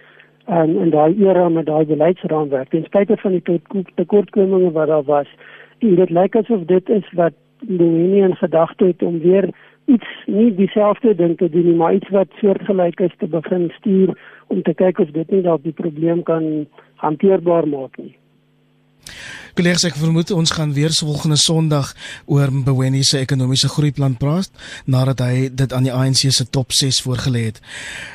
um, 0.48 0.82
in 0.82 0.90
daai 0.90 1.14
era 1.18 1.48
met 1.48 1.66
daai 1.66 1.84
beleidsraamwerk. 1.86 2.68
Ten 2.70 2.84
spyte 2.84 3.16
van 3.16 3.38
die 3.38 3.60
tekortkominge 3.94 4.72
wat 4.72 4.88
daar 4.88 5.04
was, 5.04 5.28
en 5.78 5.94
dit 5.94 6.10
lyk 6.10 6.36
asof 6.36 6.64
dit 6.64 6.88
is 6.88 7.12
wat 7.12 7.32
Unie 7.68 8.22
in 8.22 8.36
gedagte 8.36 8.84
het 8.84 9.02
om 9.02 9.18
weer 9.20 9.48
iets 9.84 10.08
nie 10.26 10.54
dieselfde 10.54 11.14
ding 11.14 11.36
te 11.38 11.48
doen 11.50 11.64
nie, 11.64 11.74
maar 11.74 11.94
iets 11.94 12.08
wat 12.08 12.28
soortgelyk 12.40 13.00
is 13.00 13.14
te 13.18 13.26
begin 13.26 13.70
stuur 13.78 14.12
om 14.46 14.62
te 14.62 14.74
kyk 14.74 14.98
of 14.98 15.10
dit 15.10 15.30
nie 15.30 15.42
dalk 15.42 15.62
die 15.62 15.72
probleem 15.72 16.22
kan 16.22 16.66
hanteerbaar 17.02 17.68
maak 17.68 17.96
nie. 17.96 18.14
Kollegas, 19.56 19.86
ek 19.88 19.94
vermoed 19.96 20.30
ons 20.36 20.50
gaan 20.52 20.72
weer 20.76 20.92
volgende 20.92 21.38
Sondag 21.40 21.94
oor 22.28 22.50
Mboweni 22.52 23.00
se 23.02 23.22
ekonomiese 23.24 23.70
groeiplan 23.72 24.16
praat 24.20 24.50
nadat 24.84 25.22
hy 25.24 25.46
dit 25.48 25.72
aan 25.72 25.86
die 25.86 25.92
ANC 25.92 26.26
se 26.28 26.44
top 26.52 26.74
6 26.76 26.98
voorgelê 27.06 27.46
het. 27.46 27.60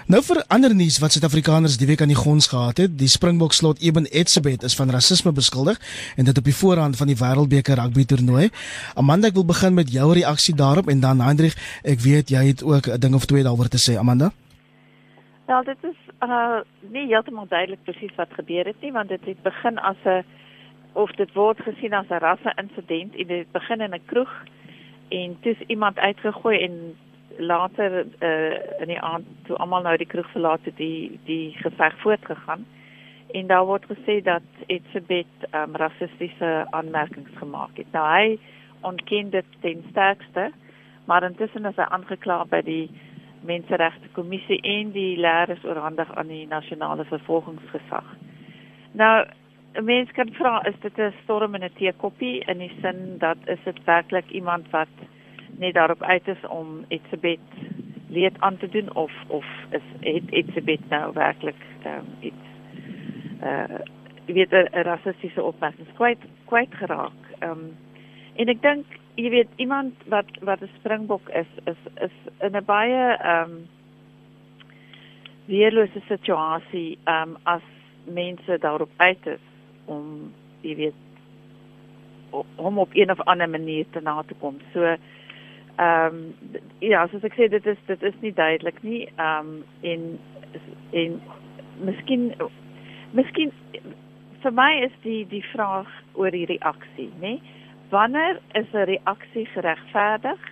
Nou 0.06 0.22
vir 0.22 0.44
ander 0.54 0.76
nuus 0.76 1.00
wat 1.02 1.16
Suid-Afrikaners 1.16 1.80
die 1.82 1.88
week 1.90 2.04
aan 2.06 2.14
die 2.14 2.20
gons 2.20 2.52
gehad 2.52 2.78
het, 2.84 2.94
die 3.00 3.10
Springbok 3.10 3.58
slot 3.58 3.82
Eben 3.82 4.06
Etzebeth 4.12 4.62
is 4.68 4.76
van 4.78 4.94
rasisme 4.94 5.34
beskuldig 5.34 5.82
en 6.16 6.30
dit 6.30 6.38
op 6.38 6.46
die 6.46 6.56
voorhand 6.56 7.00
van 7.00 7.10
die 7.10 7.18
Wêreldbeker 7.18 7.82
rugby 7.82 8.06
toernooi. 8.06 8.52
Amanda, 8.94 9.32
ek 9.32 9.40
wil 9.40 9.48
begin 9.50 9.74
met 9.74 9.90
jou 9.90 10.12
reaksie 10.14 10.54
daarop 10.54 10.94
en 10.94 11.02
dan 11.02 11.26
Hendrik, 11.26 11.58
ek 11.82 12.06
weet 12.06 12.30
jy 12.30 12.46
het 12.52 12.62
ook 12.62 12.86
'n 12.88 13.00
ding 13.00 13.16
of 13.16 13.26
twee 13.26 13.44
daaroor 13.44 13.68
te 13.68 13.82
sê, 13.82 13.98
Amanda. 13.98 14.30
Wel, 15.48 15.64
dit 15.64 15.78
is 15.84 15.98
uh 16.22 16.62
nie 16.94 17.08
heeltemal 17.08 17.48
duidelik 17.50 17.84
presies 17.84 18.14
wat 18.16 18.30
gebeur 18.38 18.66
het 18.66 18.82
nie, 18.82 18.92
want 18.92 19.10
dit 19.10 19.26
het 19.26 19.42
begin 19.44 19.80
as 19.80 19.98
'n 20.06 20.24
of 20.94 21.12
dit 21.12 21.34
word 21.34 21.62
gesien 21.62 21.94
as 21.94 22.10
'n 22.10 22.24
rasse 22.24 22.54
insident 22.56 23.16
en 23.16 23.28
dit 23.28 23.52
begin 23.52 23.82
in 23.82 23.94
'n 23.94 24.06
kroeg 24.06 24.34
en 25.10 25.38
toe 25.42 25.52
is 25.52 25.68
iemand 25.68 26.00
uitgegooi 26.00 26.60
en 26.60 26.96
later 27.38 28.06
uh, 28.20 28.82
in 28.82 28.88
die 28.88 29.02
aand 29.02 29.26
toe 29.46 29.56
almal 29.56 29.82
nou 29.82 29.98
die 29.98 30.08
kroeg 30.08 30.32
verlaat 30.32 30.64
het 30.64 30.78
die 30.78 31.20
die 31.26 31.56
geveg 31.58 31.98
voortgegaan 32.00 32.66
en 33.34 33.48
daar 33.48 33.66
word 33.66 33.86
gesê 33.86 34.22
dat 34.24 34.44
Etzebeth 34.66 35.48
um, 35.52 35.76
rassistiese 35.76 36.66
aanmerkings 36.70 37.32
gemaak 37.38 37.78
het. 37.78 37.88
Nou 37.92 38.06
hy 38.08 38.40
ontken 38.82 39.30
dit 39.30 39.46
ten 39.60 39.84
sterkste, 39.90 40.52
maar 41.06 41.24
intussen 41.24 41.66
is 41.66 41.78
hy 41.80 41.88
aangekla 41.90 42.44
by 42.50 42.62
die 42.66 42.90
Menseregte 43.48 44.10
Kommissie 44.14 44.60
en 44.62 44.92
die 44.94 45.18
leerders 45.18 45.64
oorhandig 45.66 46.12
aan 46.16 46.30
die 46.30 46.48
nasionale 46.48 47.06
vervolgingsgesag. 47.10 48.06
Nou 48.92 49.16
'n 49.74 49.84
mens 49.84 50.12
kan 50.12 50.30
vra 50.34 50.62
is 50.68 50.76
dit 50.82 50.98
'n 50.98 51.14
storm 51.24 51.56
in 51.56 51.64
'n 51.64 51.74
teekoppie 51.74 52.44
in 52.46 52.58
die 52.58 52.72
sin 52.82 53.18
dat 53.18 53.38
is 53.46 53.60
dit 53.64 53.84
werklik 53.84 54.30
iemand 54.30 54.70
wat 54.70 54.94
net 55.58 55.74
daarop 55.74 56.04
uit 56.04 56.28
is 56.28 56.48
om 56.48 56.86
Etzebeth 56.88 57.50
leed 58.10 58.36
aan 58.40 58.58
te 58.58 58.70
doen 58.70 58.96
of 58.96 59.12
of 59.28 59.46
is 59.70 59.82
het 60.00 60.32
Etzebeth 60.32 60.90
nou 60.90 61.14
werklik 61.14 61.62
um, 61.86 62.08
iets 62.20 62.48
uh 63.44 63.80
weet 64.26 64.52
'n 64.52 64.82
rassistiese 64.82 65.44
opmerking 65.44 65.88
kwyt 65.94 66.24
kwyt 66.46 66.74
geraak. 66.76 67.20
Ehm 67.40 67.52
um, 67.52 67.78
en 68.36 68.48
ek 68.48 68.62
dink 68.62 68.86
jy 69.16 69.30
weet 69.30 69.50
iemand 69.56 69.94
wat 70.06 70.26
wat 70.42 70.62
'n 70.62 70.70
springbok 70.80 71.30
is 71.30 71.52
is 71.64 71.82
is 71.96 72.16
in 72.40 72.56
'n 72.56 72.66
baie 72.66 73.18
ehm 73.18 73.52
um, 73.52 73.68
weerlose 75.46 76.02
situasie 76.08 76.98
ehm 77.04 77.30
um, 77.30 77.38
as 77.44 77.62
mense 78.06 78.58
daarop 78.60 78.90
uit 78.98 79.28
is 79.28 79.51
om 79.92 80.32
jy 80.62 80.76
weet 80.76 81.00
om 82.56 82.80
op 82.80 82.90
een 82.94 83.12
of 83.12 83.22
ander 83.22 83.50
manier 83.50 83.86
te 83.90 84.02
na 84.02 84.24
te 84.28 84.34
kom. 84.40 84.58
So 84.74 84.96
ehm 85.76 86.16
um, 86.16 86.34
ja, 86.80 87.08
soos 87.08 87.24
ek 87.24 87.36
sê 87.38 87.48
dit 87.50 87.66
is 87.66 87.80
dit 87.88 88.04
is 88.04 88.18
nie 88.22 88.34
duidelik 88.34 88.82
nie. 88.84 89.06
Ehm 89.16 89.48
um, 89.48 89.64
en 89.82 90.20
en 90.92 91.22
miskien 91.88 92.32
miskien 93.12 93.52
vir 94.44 94.54
my 94.54 94.72
is 94.86 94.96
die 95.04 95.24
die 95.32 95.44
vraag 95.54 95.90
oor 96.14 96.32
die 96.32 96.46
reaksie, 96.50 97.10
nê? 97.22 97.40
Wanneer 97.90 98.40
is 98.54 98.74
'n 98.74 98.86
reaksie 98.94 99.46
geregverdig 99.46 100.52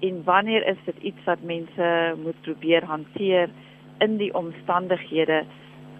en 0.00 0.24
wanneer 0.24 0.66
is 0.66 0.84
dit 0.84 1.02
iets 1.12 1.24
wat 1.24 1.42
mense 1.42 2.14
moet 2.22 2.40
probeer 2.40 2.84
hanteer 2.84 3.50
in 3.98 4.16
die 4.16 4.34
omstandighede 4.34 5.44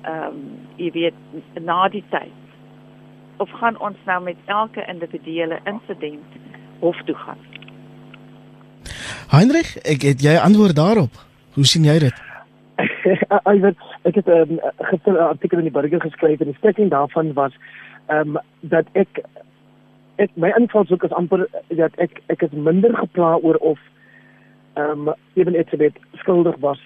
ehm 0.02 0.26
um, 0.26 0.38
jy 0.76 0.90
weet 0.90 1.18
na 1.60 1.88
die 1.88 2.04
tyd 2.10 2.49
of 3.40 3.50
gaan 3.60 3.78
ons 3.80 3.96
nou 4.06 4.20
met 4.22 4.36
elke 4.46 4.84
individuele 4.86 5.60
insident 5.64 6.40
hof 6.80 6.96
toe 7.08 7.16
gaan? 7.24 7.38
Heinrich, 9.30 9.76
ek 9.86 10.02
het 10.02 10.22
jy 10.24 10.34
antwoord 10.36 10.76
daarop. 10.76 11.20
Hoe 11.54 11.66
sien 11.66 11.84
jy 11.84 11.98
dit? 12.06 12.16
ek 13.50 13.60
weet 13.64 13.84
ek 14.08 14.16
het 14.20 14.28
um, 14.32 14.58
gister 14.90 15.12
'n 15.12 15.28
artikel 15.28 15.58
in 15.58 15.68
die 15.68 15.76
burger 15.76 16.00
geskryf 16.00 16.40
en 16.40 16.52
die 16.52 16.58
stukking 16.58 16.90
daarvan 16.90 17.32
was 17.32 17.56
ehm 18.06 18.36
um, 18.36 18.38
dat 18.60 18.86
ek 18.92 19.22
ek 20.16 20.30
my 20.34 20.52
invalshoek 20.58 21.04
is 21.04 21.16
amper 21.16 21.46
dat 21.68 21.96
ek 21.96 22.22
ek 22.26 22.42
is 22.42 22.52
minder 22.68 22.94
gepla 22.96 23.36
oor 23.36 23.56
of 23.72 23.78
ehm 24.74 25.08
um, 25.08 25.14
ewen 25.34 25.54
Etzebeth 25.54 25.98
skuldig 26.22 26.56
was 26.60 26.80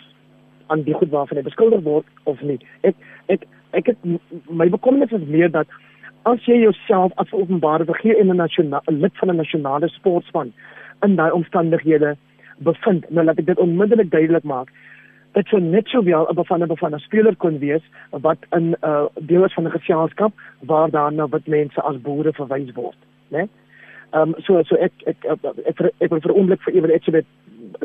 aan 0.67 0.83
die 0.83 0.95
goed 0.95 1.11
waarvan 1.11 1.37
hy 1.37 1.43
beskuldig 1.43 1.83
word 1.83 2.07
of 2.25 2.41
nie. 2.41 2.59
Ek 2.81 2.95
ek 3.27 3.47
ek 3.71 3.87
het 3.87 3.99
my 4.49 4.69
bekommernis 4.69 5.13
is 5.13 5.29
meer 5.29 5.51
dat 5.51 5.67
as 6.25 6.47
jy 6.49 6.57
jouself 6.63 7.13
as 7.17 7.33
openbare 7.33 7.85
figuur 7.85 8.21
in 8.21 8.31
'n 8.31 8.37
nasionale 8.37 8.93
lid 9.03 9.13
van 9.21 9.31
'n 9.31 9.37
nasionale 9.37 9.89
sportspan 9.89 10.53
in 11.03 11.17
daai 11.17 11.31
omstandighede 11.31 12.17
bevind, 12.59 13.11
nou 13.11 13.25
laat 13.25 13.39
ek 13.39 13.47
dit 13.47 13.59
onmiddellik 13.59 14.11
duidelik 14.11 14.45
maak. 14.45 14.69
Dit 15.33 15.47
sou 15.47 15.61
net 15.61 15.89
so 15.89 16.03
wel 16.03 16.27
'n 16.29 16.45
van 16.45 16.95
'n 16.95 16.99
speler 16.99 17.37
kon 17.37 17.59
wees 17.59 17.83
wat 18.11 18.39
in 18.53 18.71
'n 18.71 18.77
uh, 18.83 19.07
deel 19.21 19.45
is 19.45 19.55
van 19.55 19.65
'n 19.65 19.77
geselskap 19.79 20.33
waar 20.61 20.91
daar 20.91 21.13
nou 21.13 21.29
wat 21.29 21.47
mense 21.47 21.81
as 21.81 22.01
boere 22.01 22.33
verwys 22.33 22.73
word, 22.73 22.99
né? 23.29 23.39
Nee? 23.39 23.49
Ehm 24.15 24.29
um, 24.29 24.35
so 24.39 24.63
so 24.63 24.77
ek 24.77 24.93
ek 25.07 25.17
ek, 25.25 25.79
ek, 25.99 26.11
wil 26.11 26.21
vir 26.21 26.31
'n 26.31 26.37
oomblik 26.39 26.63
vir 26.63 26.75
ewe 26.75 26.87
net 26.87 27.27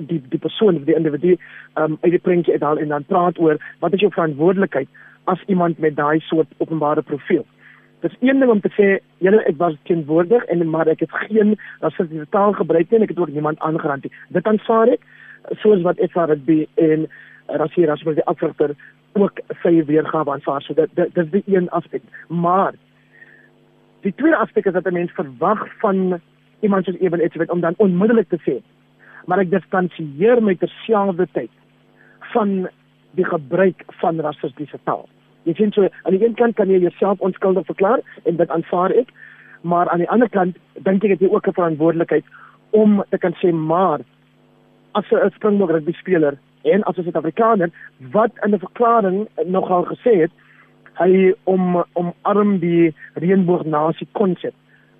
die 0.08 0.22
die 0.30 0.40
persoon 0.40 0.84
die 0.86 0.96
individu 0.96 1.32
ehm 1.76 1.84
um, 1.84 1.98
uit 2.02 2.12
die 2.12 2.26
prentjie 2.28 2.54
uit 2.54 2.62
haal 2.62 2.78
en 2.78 2.88
dan 2.88 3.04
praat 3.04 3.40
oor 3.40 3.58
wat 3.80 3.94
is 3.94 4.00
jou 4.00 4.12
verantwoordelikheid 4.12 4.88
as 5.26 5.42
iemand 5.48 5.80
met 5.80 5.96
daai 5.96 6.20
soort 6.20 6.48
openbare 6.58 7.02
profiel. 7.02 7.46
Dis 8.00 8.16
een 8.20 8.40
ding 8.40 8.52
om 8.52 8.62
te 8.64 8.72
sê, 8.78 9.00
julle 9.20 9.42
ek 9.50 9.58
was 9.60 9.76
teenwoordig 9.90 10.46
en 10.54 10.64
maar 10.70 10.88
ek 10.88 11.02
het 11.04 11.16
geen 11.28 11.58
rassistiese 11.82 12.30
taal 12.32 12.54
gebruik 12.56 12.90
nie 12.90 13.00
en 13.00 13.04
ek 13.04 13.16
het 13.16 13.20
ook 13.20 13.34
niemand 13.36 13.60
aangerand 13.60 14.08
nie. 14.08 14.14
Dit 14.36 14.48
aanvaar 14.48 14.94
ek 14.96 15.04
soos 15.64 15.84
wat 15.84 16.00
ek 16.00 16.16
vir 16.16 16.36
dit 16.46 16.80
en 16.80 17.08
rassier 17.60 17.92
as 17.92 18.04
wat 18.08 18.16
die 18.16 18.28
afrigter 18.32 18.76
ook 19.20 19.42
sy 19.64 19.80
weergawe 19.90 20.32
aanvaar. 20.32 20.64
So 20.64 20.74
dit 20.78 20.96
dit 20.96 21.18
is 21.18 21.30
die 21.34 21.44
een 21.56 21.70
aspek. 21.76 22.04
Maar 22.28 22.78
die 24.08 24.16
tweede 24.16 24.40
aspek 24.40 24.66
is 24.66 24.74
dat 24.74 24.88
'n 24.88 24.94
mens 24.94 25.12
verwag 25.12 25.68
van 25.80 26.22
iemand 26.60 26.86
soos 26.86 27.00
Eben 27.00 27.20
Etzebeth 27.20 27.52
om 27.52 27.62
dan 27.62 27.74
onmiddellik 27.78 28.30
te 28.30 28.40
sê, 28.48 28.62
maar 29.26 29.40
ek 29.40 29.52
distansieer 29.52 30.44
my 30.44 30.56
terselfdertyd 30.56 31.52
van 32.34 32.70
die 33.12 33.26
gebruik 33.26 33.84
van 33.88 34.20
rassistiese 34.20 34.80
taal. 34.84 35.08
Jy 35.50 35.56
sien 35.58 35.72
so 35.74 35.88
aan 36.04 36.14
die 36.14 36.22
een 36.22 36.36
kant 36.38 36.56
kan 36.60 36.70
jy 36.70 36.78
jouself 36.84 37.22
onskuldig 37.26 37.66
verklaar 37.66 38.04
en 38.30 38.38
dit 38.38 38.52
aanvaar 38.54 38.94
ek, 39.02 39.10
maar 39.62 39.90
aan 39.90 40.04
die 40.04 40.10
ander 40.14 40.30
kant 40.30 40.58
dink 40.86 41.04
ek 41.04 41.16
het 41.16 41.24
jy 41.26 41.30
ook 41.34 41.48
'n 41.48 41.58
verantwoordelikheid 41.58 42.26
om 42.72 43.04
te 43.10 43.18
kan 43.18 43.34
sê 43.42 43.52
maar 43.54 44.06
as 44.94 45.10
'n 45.12 45.32
Springbok 45.36 45.72
rugby 45.72 45.94
speler 45.94 46.38
en 46.64 46.84
as 46.84 46.98
'n 46.98 47.04
Suid-Afrikaner 47.04 47.70
wat 48.12 48.32
in 48.46 48.54
'n 48.54 48.60
verklaring 48.60 49.28
nogal 49.46 49.86
gesê 49.86 50.22
het 50.22 50.32
hy 51.00 51.34
om 51.44 51.84
omarm 51.94 52.60
die 52.60 52.94
reënboognasie 53.16 54.08
konsep. 54.12 54.54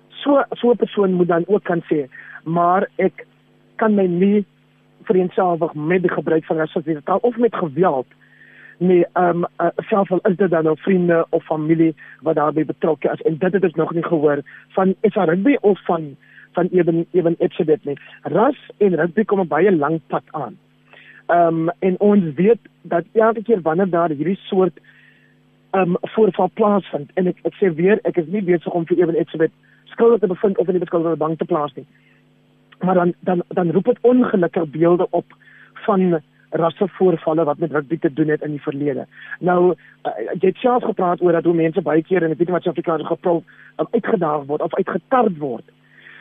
So 0.08 0.42
so 0.50 0.70
'n 0.70 0.76
persoon 0.76 1.12
moet 1.12 1.28
dan 1.28 1.44
ook 1.46 1.64
kan 1.64 1.82
sê, 1.90 2.08
maar 2.44 2.88
ek 2.96 3.26
kan 3.76 3.94
my 3.94 4.06
nie 4.06 4.44
vereensalwig 5.02 5.74
met 5.74 6.02
die 6.02 6.10
gebruik 6.10 6.44
van 6.44 6.56
rassistiese 6.56 7.02
taal 7.02 7.18
of 7.22 7.36
met 7.36 7.54
geweld 7.54 8.06
nee, 8.80 9.06
ehm 9.12 9.44
um, 9.44 9.46
uh, 9.60 9.66
selfs 9.76 10.10
al 10.10 10.20
is 10.30 10.36
dit 10.36 10.50
dan 10.50 10.64
nou 10.64 10.76
vriende 10.78 11.26
of 11.30 11.44
familie 11.44 11.94
wat 12.20 12.34
daarbey 12.34 12.64
betrokke 12.64 13.10
is 13.12 13.22
en 13.28 13.36
dit 13.38 13.52
het 13.52 13.64
ons 13.64 13.74
nog 13.74 13.92
nie 13.92 14.04
gehoor 14.04 14.42
van 14.76 14.94
SA 15.02 15.24
rugby 15.24 15.56
of 15.60 15.84
van 15.84 16.16
van 16.52 16.68
ewen 16.72 17.06
ewen 17.12 17.34
Epsibet 17.38 17.84
nie. 17.84 17.98
Ras 18.22 18.56
en 18.78 18.96
rugby 18.96 19.24
kom 19.24 19.40
'n 19.40 19.48
baie 19.48 19.76
lank 19.76 20.00
pad 20.06 20.22
aan. 20.30 20.56
Ehm 21.26 21.46
um, 21.46 21.70
en 21.78 22.00
ons 22.00 22.34
weet 22.34 22.62
dat 22.82 23.04
elke 23.12 23.42
keer 23.42 23.60
wanneer 23.62 23.90
daar 23.90 24.10
hierdie 24.10 24.40
soort 24.42 24.80
ehm 25.70 25.90
um, 25.90 25.96
voorval 26.00 26.50
plaasvind 26.54 27.10
en 27.14 27.26
ek 27.26 27.36
ek 27.42 27.54
sê 27.54 27.74
weer 27.74 27.98
ek 28.02 28.16
is 28.16 28.26
nie 28.26 28.42
besig 28.42 28.72
om 28.72 28.86
vir 28.86 28.98
ewen 28.98 29.20
Epsibet 29.20 29.52
skuldig 29.84 30.20
te 30.20 30.26
bevind 30.26 30.58
of 30.58 30.66
in 30.66 30.72
die 30.72 30.84
beskuldigde 30.86 31.16
bank 31.16 31.38
te 31.38 31.44
plaas 31.44 31.74
nie. 31.74 31.86
Maar 32.80 32.94
dan 32.94 33.14
dan 33.20 33.42
dan 33.48 33.70
roep 33.70 33.84
dit 33.84 33.98
ongelukkige 34.00 34.66
beelde 34.66 35.06
op 35.10 35.26
van 35.72 36.20
rassevoorvalle 36.50 37.44
wat 37.44 37.58
met 37.58 37.72
rugby 37.72 37.98
te 37.98 38.12
doen 38.12 38.28
het 38.28 38.42
in 38.42 38.50
die 38.50 38.62
verlede. 38.62 39.06
Nou 39.38 39.74
uh, 39.74 40.12
jy 40.40 40.50
het 40.50 40.56
self 40.56 40.82
gepraat 40.82 41.22
oor 41.22 41.32
dat 41.32 41.44
hoe 41.44 41.54
mense 41.54 41.82
baie 41.82 42.02
keer 42.02 42.22
en 42.22 42.30
ek 42.30 42.38
weet 42.38 42.48
nie 42.48 42.56
wat 42.56 42.62
Suid-Afrikaans 42.66 43.06
geprol 43.06 43.42
um, 43.78 43.86
uitgedaag 43.90 44.46
word 44.46 44.62
of 44.62 44.74
uitgetard 44.74 45.38
word. 45.38 45.66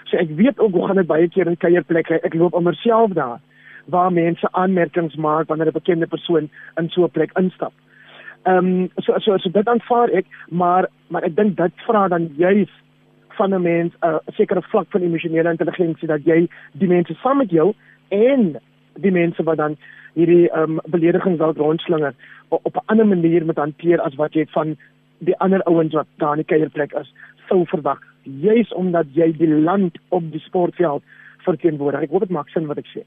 So 0.10 0.18
ek 0.18 0.34
weet 0.38 0.60
ook 0.60 0.74
hoe 0.74 0.88
gaan 0.88 1.02
dit 1.02 1.08
baie 1.10 1.30
keer 1.30 1.48
in 1.48 1.58
kuierplekke. 1.58 2.22
Ek 2.24 2.34
loop 2.34 2.54
om 2.54 2.64
myself 2.64 3.14
daar 3.18 3.40
waar 3.90 4.12
mense 4.14 4.48
aanmerkings 4.52 5.16
maak 5.16 5.48
wanneer 5.48 5.68
'n 5.68 5.80
bekende 5.82 6.08
persoon 6.08 6.50
in 6.78 6.90
so 6.90 7.04
'n 7.04 7.10
plek 7.10 7.32
instap. 7.38 7.74
Ehm 8.44 8.58
um, 8.58 8.90
so 8.96 9.20
so 9.20 9.38
so 9.38 9.50
dit 9.50 9.68
aanvaar 9.68 10.10
ek, 10.10 10.26
maar 10.50 10.88
maar 11.08 11.24
ek 11.24 11.36
dink 11.36 11.58
dit 11.58 11.74
vra 11.86 12.08
dan 12.08 12.30
juis 12.38 12.70
van 13.40 13.54
'n 13.54 13.62
mens 13.62 13.94
'n 13.94 14.08
uh, 14.08 14.18
sekere 14.28 14.62
vlak 14.62 14.88
van 14.90 15.02
emosionele 15.02 15.50
intelligensie 15.50 16.08
dat 16.08 16.26
jy 16.26 16.48
die 16.72 16.88
mense 16.88 17.14
saam 17.14 17.38
met 17.38 17.50
jou 17.50 17.74
en 18.08 18.60
die 18.94 19.12
mense 19.12 19.44
wat 19.44 19.58
dan 19.58 19.78
hierdie 20.14 20.50
ehm 20.50 20.78
um, 20.78 20.80
belediging 20.88 21.38
dalk 21.38 21.58
rondslinger 21.58 22.14
op 22.50 22.76
'n 22.76 22.86
ander 22.86 23.08
manier 23.08 23.46
moet 23.46 23.58
hanteer 23.58 24.02
as 24.02 24.16
wat 24.16 24.34
jy 24.34 24.46
van 24.50 24.78
die 25.20 25.38
ander 25.38 25.64
ouens 25.64 25.94
wat 25.94 26.08
daar 26.18 26.38
in 26.38 26.44
die 26.44 26.52
kuierplek 26.56 26.94
is 26.94 27.14
sou 27.48 27.66
verwag. 27.66 28.00
Juis 28.24 28.74
omdat 28.74 29.06
jy 29.14 29.32
die 29.38 29.50
land 29.50 29.98
op 30.10 30.32
die 30.32 30.40
sportveld 30.40 31.04
verteenwoordig. 31.38 32.02
Ek 32.02 32.14
hoop 32.14 32.28
dit 32.28 32.36
maak 32.36 32.50
sin 32.54 32.68
wat 32.70 32.78
ek 32.78 32.92
sê. 32.94 33.06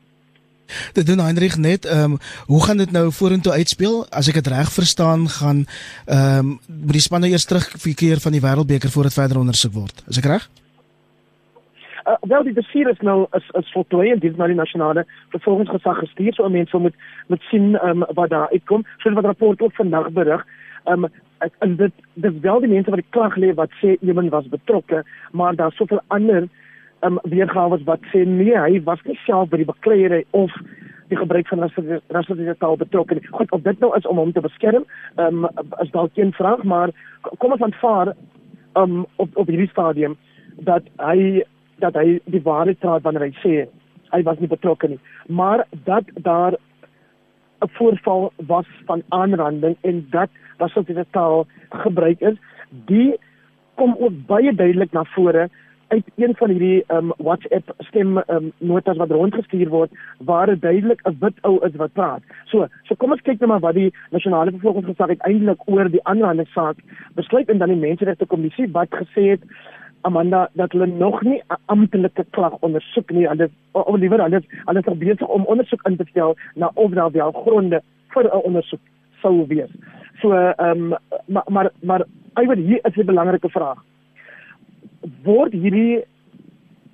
Dit 0.96 1.06
doen 1.06 1.20
Heinrich 1.20 1.58
net 1.58 1.84
ehm 1.84 2.16
um, 2.16 2.18
hoe 2.46 2.62
gaan 2.64 2.76
dit 2.76 2.92
nou 2.92 3.10
vorentoe 3.12 3.52
uitspeel? 3.52 4.06
As 4.10 4.28
ek 4.28 4.40
dit 4.40 4.46
reg 4.46 4.72
verstaan 4.72 5.28
gaan 5.28 5.66
ehm 6.06 6.38
um, 6.38 6.58
die 6.66 7.00
spanne 7.00 7.28
eers 7.28 7.44
terug 7.44 7.68
keer 7.96 8.20
van 8.20 8.32
die 8.32 8.40
wêreldbeker 8.40 8.90
voordat 8.90 9.18
verder 9.18 9.38
ondersoek 9.38 9.72
word. 9.72 10.04
Is 10.08 10.18
ek 10.18 10.30
reg 10.34 10.48
Uh, 12.06 12.16
wel 12.20 12.42
die 12.42 12.52
dossier 12.52 12.88
is 12.90 12.98
nou 13.00 13.26
is 13.38 13.50
is 13.58 13.72
voltooi 13.72 14.10
en 14.10 14.18
dit 14.18 14.30
is 14.30 14.36
nou 14.36 14.48
die 14.50 14.58
nasionale 14.58 15.04
vervolgingsgesag 15.30 15.98
gestuur 15.98 16.34
so 16.34 16.48
mense 16.48 16.78
moet 16.78 16.94
moet 17.26 17.42
sien 17.50 17.76
um, 17.86 18.02
wat 18.18 18.30
daar 18.30 18.50
uitkom. 18.50 18.82
So 18.98 19.12
wat 19.12 19.24
rapport 19.24 19.62
ook 19.62 19.74
vandag 19.74 20.10
berig. 20.10 20.46
Um 20.84 21.06
en 21.58 21.76
dit 21.76 21.92
dis 22.14 22.40
wel 22.40 22.60
die 22.60 22.70
mense 22.70 22.90
wat 22.90 22.98
die 22.98 23.10
klag 23.10 23.36
lê 23.36 23.54
wat 23.54 23.70
sê 23.80 23.96
iemand 24.00 24.30
was 24.30 24.48
betrokke, 24.48 25.04
maar 25.32 25.54
daar's 25.54 25.76
soveel 25.76 26.00
ander 26.06 26.48
um 27.00 27.18
weergawe 27.22 27.78
wat 27.84 28.02
sê 28.10 28.24
nee, 28.26 28.56
hy 28.58 28.82
was 28.82 29.02
nie 29.04 29.18
self 29.26 29.50
by 29.50 29.62
die 29.62 29.70
bekleierery 29.70 30.24
of 30.30 30.50
die 31.10 31.18
gebruik 31.18 31.48
van 31.48 31.62
rassiese 32.08 32.56
taal 32.58 32.76
betrokke. 32.76 33.20
Goed, 33.30 33.50
of 33.52 33.62
dit 33.62 33.78
nou 33.80 33.90
is 33.96 34.06
om 34.06 34.16
hom 34.16 34.32
te 34.32 34.40
beskerm, 34.40 34.86
um 35.22 35.46
is 35.82 35.90
dalk 35.94 36.14
geen 36.14 36.32
vraag, 36.32 36.62
maar 36.62 36.90
kom 37.38 37.52
ons 37.52 37.62
aanvaar 37.62 38.14
um 38.74 39.04
op 39.16 39.36
op 39.36 39.50
hierdie 39.50 39.70
stadium 39.70 40.16
dat 40.66 40.86
hy 40.98 41.42
dat 41.82 41.98
hy 41.98 42.20
die 42.30 42.42
waarheid 42.42 42.80
praat 42.82 43.04
wanneer 43.06 43.28
hy 43.28 43.34
sê 43.42 43.54
hy 44.12 44.20
was 44.28 44.40
nie 44.40 44.50
betrokke 44.50 44.88
nie, 44.92 45.00
maar 45.28 45.64
dat 45.88 46.08
daar 46.28 46.56
'n 47.62 47.70
voorval 47.78 48.32
was 48.46 48.66
van 48.86 49.02
aanranding 49.08 49.76
en 49.80 50.06
dat 50.10 50.30
was 50.58 50.76
op 50.76 50.86
die 50.86 51.04
taal 51.10 51.46
gebruik 51.70 52.20
is, 52.20 52.36
die 52.70 53.16
kom 53.74 53.96
ook 53.98 54.26
baie 54.26 54.54
duidelik 54.54 54.92
na 54.92 55.04
vore 55.04 55.48
uit 55.92 56.04
een 56.16 56.34
van 56.36 56.48
hierdie 56.48 56.84
um, 56.88 57.12
WhatsApp 57.16 57.72
stem 57.78 58.16
um, 58.16 58.52
notas 58.58 58.96
wat 58.96 59.10
rondgestuur 59.10 59.68
word 59.68 59.90
waar 60.18 60.46
dit 60.46 60.60
duidelik 60.60 61.00
'n 61.08 61.16
wit 61.20 61.36
ou 61.40 61.58
is 61.66 61.76
wat 61.76 61.92
praat. 61.92 62.22
So, 62.44 62.66
so 62.82 62.94
kom 62.94 63.12
ons 63.12 63.20
kyk 63.20 63.40
net 63.40 63.48
maar 63.48 63.60
wat 63.60 63.74
die 63.74 63.92
nasionale 64.10 64.50
vervolgingsgesag 64.50 65.08
uiteindelik 65.08 65.60
oor 65.64 65.90
die 65.90 66.04
aanrandingssaak 66.04 66.76
besluit 67.14 67.48
en 67.48 67.58
dan 67.58 67.68
die 67.68 67.84
menseregte 67.88 68.26
kommissie 68.26 68.70
wat 68.72 68.88
gesê 68.90 69.28
het 69.34 69.42
Amanda 70.02 70.48
dat 70.52 70.72
hulle 70.72 70.86
nog 70.86 71.22
nie 71.22 71.42
'n 71.48 71.56
amptelike 71.66 72.24
klag 72.30 72.56
ondersoek 72.60 73.10
nie. 73.10 73.28
Hulle 73.28 73.50
of 73.72 73.96
liewer 73.96 74.22
hulle 74.22 74.42
hulle 74.64 74.82
is 74.84 74.98
besig 74.98 75.28
om 75.28 75.44
ondersoek 75.44 75.86
in 75.86 75.96
te 75.96 76.04
stel 76.10 76.36
na 76.54 76.70
of 76.74 76.90
daar 76.90 77.10
wel 77.10 77.32
gronde 77.32 77.82
vir 78.08 78.24
'n 78.24 78.44
ondersoek 78.44 78.80
sou 79.20 79.46
wees. 79.46 79.70
So 80.20 80.32
ehm 80.32 80.92
um, 80.92 80.94
maar 81.26 81.44
maar 81.48 81.70
maar 81.80 82.04
iewers 82.40 82.60
hier 82.60 82.80
is 82.82 82.96
'n 82.96 83.04
belangrike 83.06 83.48
vraag. 83.48 83.84
Word 85.22 85.52
hierdie 85.52 86.04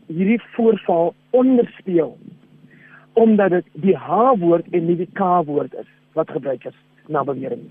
hierdie 0.07 0.43
voorval 0.55 1.15
onderspeel 1.31 2.17
omdat 3.13 3.51
dit 3.51 3.65
die 3.73 3.97
H 3.97 4.35
woord 4.39 4.67
en 4.71 4.87
nie 4.87 4.97
die 4.97 5.11
K 5.13 5.45
woord 5.45 5.75
is 5.75 5.87
wat 6.13 6.31
gebruik 6.31 6.65
is 6.65 6.77
na 7.07 7.25
bewering. 7.25 7.69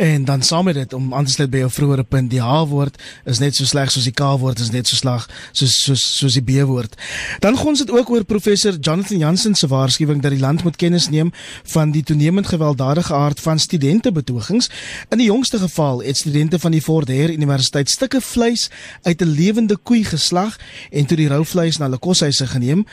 En 0.00 0.24
dan 0.24 0.42
saam 0.42 0.64
met 0.64 0.74
dit 0.74 0.92
om 0.92 1.14
aan 1.14 1.24
te 1.24 1.30
sluit 1.30 1.50
by 1.52 1.58
jou 1.60 1.70
vroeëre 1.70 2.06
punt, 2.08 2.30
die 2.32 2.40
H-woord 2.40 2.94
is 3.28 3.38
net 3.38 3.52
so 3.52 3.68
sleg 3.68 3.90
soos 3.92 4.06
die 4.08 4.14
K-woord 4.16 4.62
is 4.64 4.70
net 4.72 4.88
so 4.88 4.96
sleg 4.96 5.26
soos 5.52 5.74
soos 5.76 6.04
soos 6.16 6.38
die 6.38 6.44
B-woord. 6.46 6.96
Dan 7.44 7.58
gaan 7.60 7.76
dit 7.76 7.92
ook 7.92 8.08
oor 8.08 8.24
professor 8.24 8.78
Jonathan 8.80 9.20
Jansen 9.20 9.54
se 9.54 9.68
waarskuwing 9.68 10.22
dat 10.24 10.32
die 10.32 10.40
land 10.40 10.64
moet 10.64 10.80
kennis 10.80 11.10
neem 11.12 11.34
van 11.74 11.92
die 11.92 12.02
toenemend 12.02 12.48
gewelddadige 12.48 13.14
aard 13.14 13.40
van 13.40 13.58
studente 13.58 14.12
betogings. 14.12 14.70
In 15.08 15.20
die 15.20 15.28
jongste 15.28 15.58
geval 15.58 16.02
het 16.02 16.16
studente 16.16 16.58
van 16.58 16.70
die 16.70 16.82
Fort 16.82 17.08
Hare 17.08 17.36
Universiteit 17.36 17.90
stukke 17.90 18.20
vleis 18.20 18.70
uit 19.02 19.20
'n 19.20 19.28
lewende 19.36 19.76
koei 19.76 20.04
geslag 20.04 20.56
en 20.90 21.06
toe 21.06 21.16
die 21.16 21.28
rou 21.28 21.44
vleis 21.44 21.76
na 21.76 21.84
hulle 21.84 21.98
koshuise 21.98 22.46
geneem. 22.46 22.86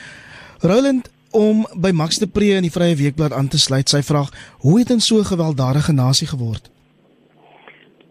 Roland 0.60 1.08
om 1.30 1.66
by 1.72 1.90
Max 1.90 2.18
de 2.18 2.26
Pre 2.26 2.56
in 2.56 2.62
die 2.62 2.72
Vrye 2.72 2.96
Weekblad 2.96 3.32
aan 3.32 3.48
te 3.48 3.58
sluit. 3.58 3.88
Sy 3.88 4.02
vraag: 4.02 4.28
Hoe 4.58 4.78
het 4.78 4.92
'n 4.92 5.00
so 5.00 5.24
gewelddadige 5.24 5.92
nasie 5.92 6.26
geword? 6.26 6.70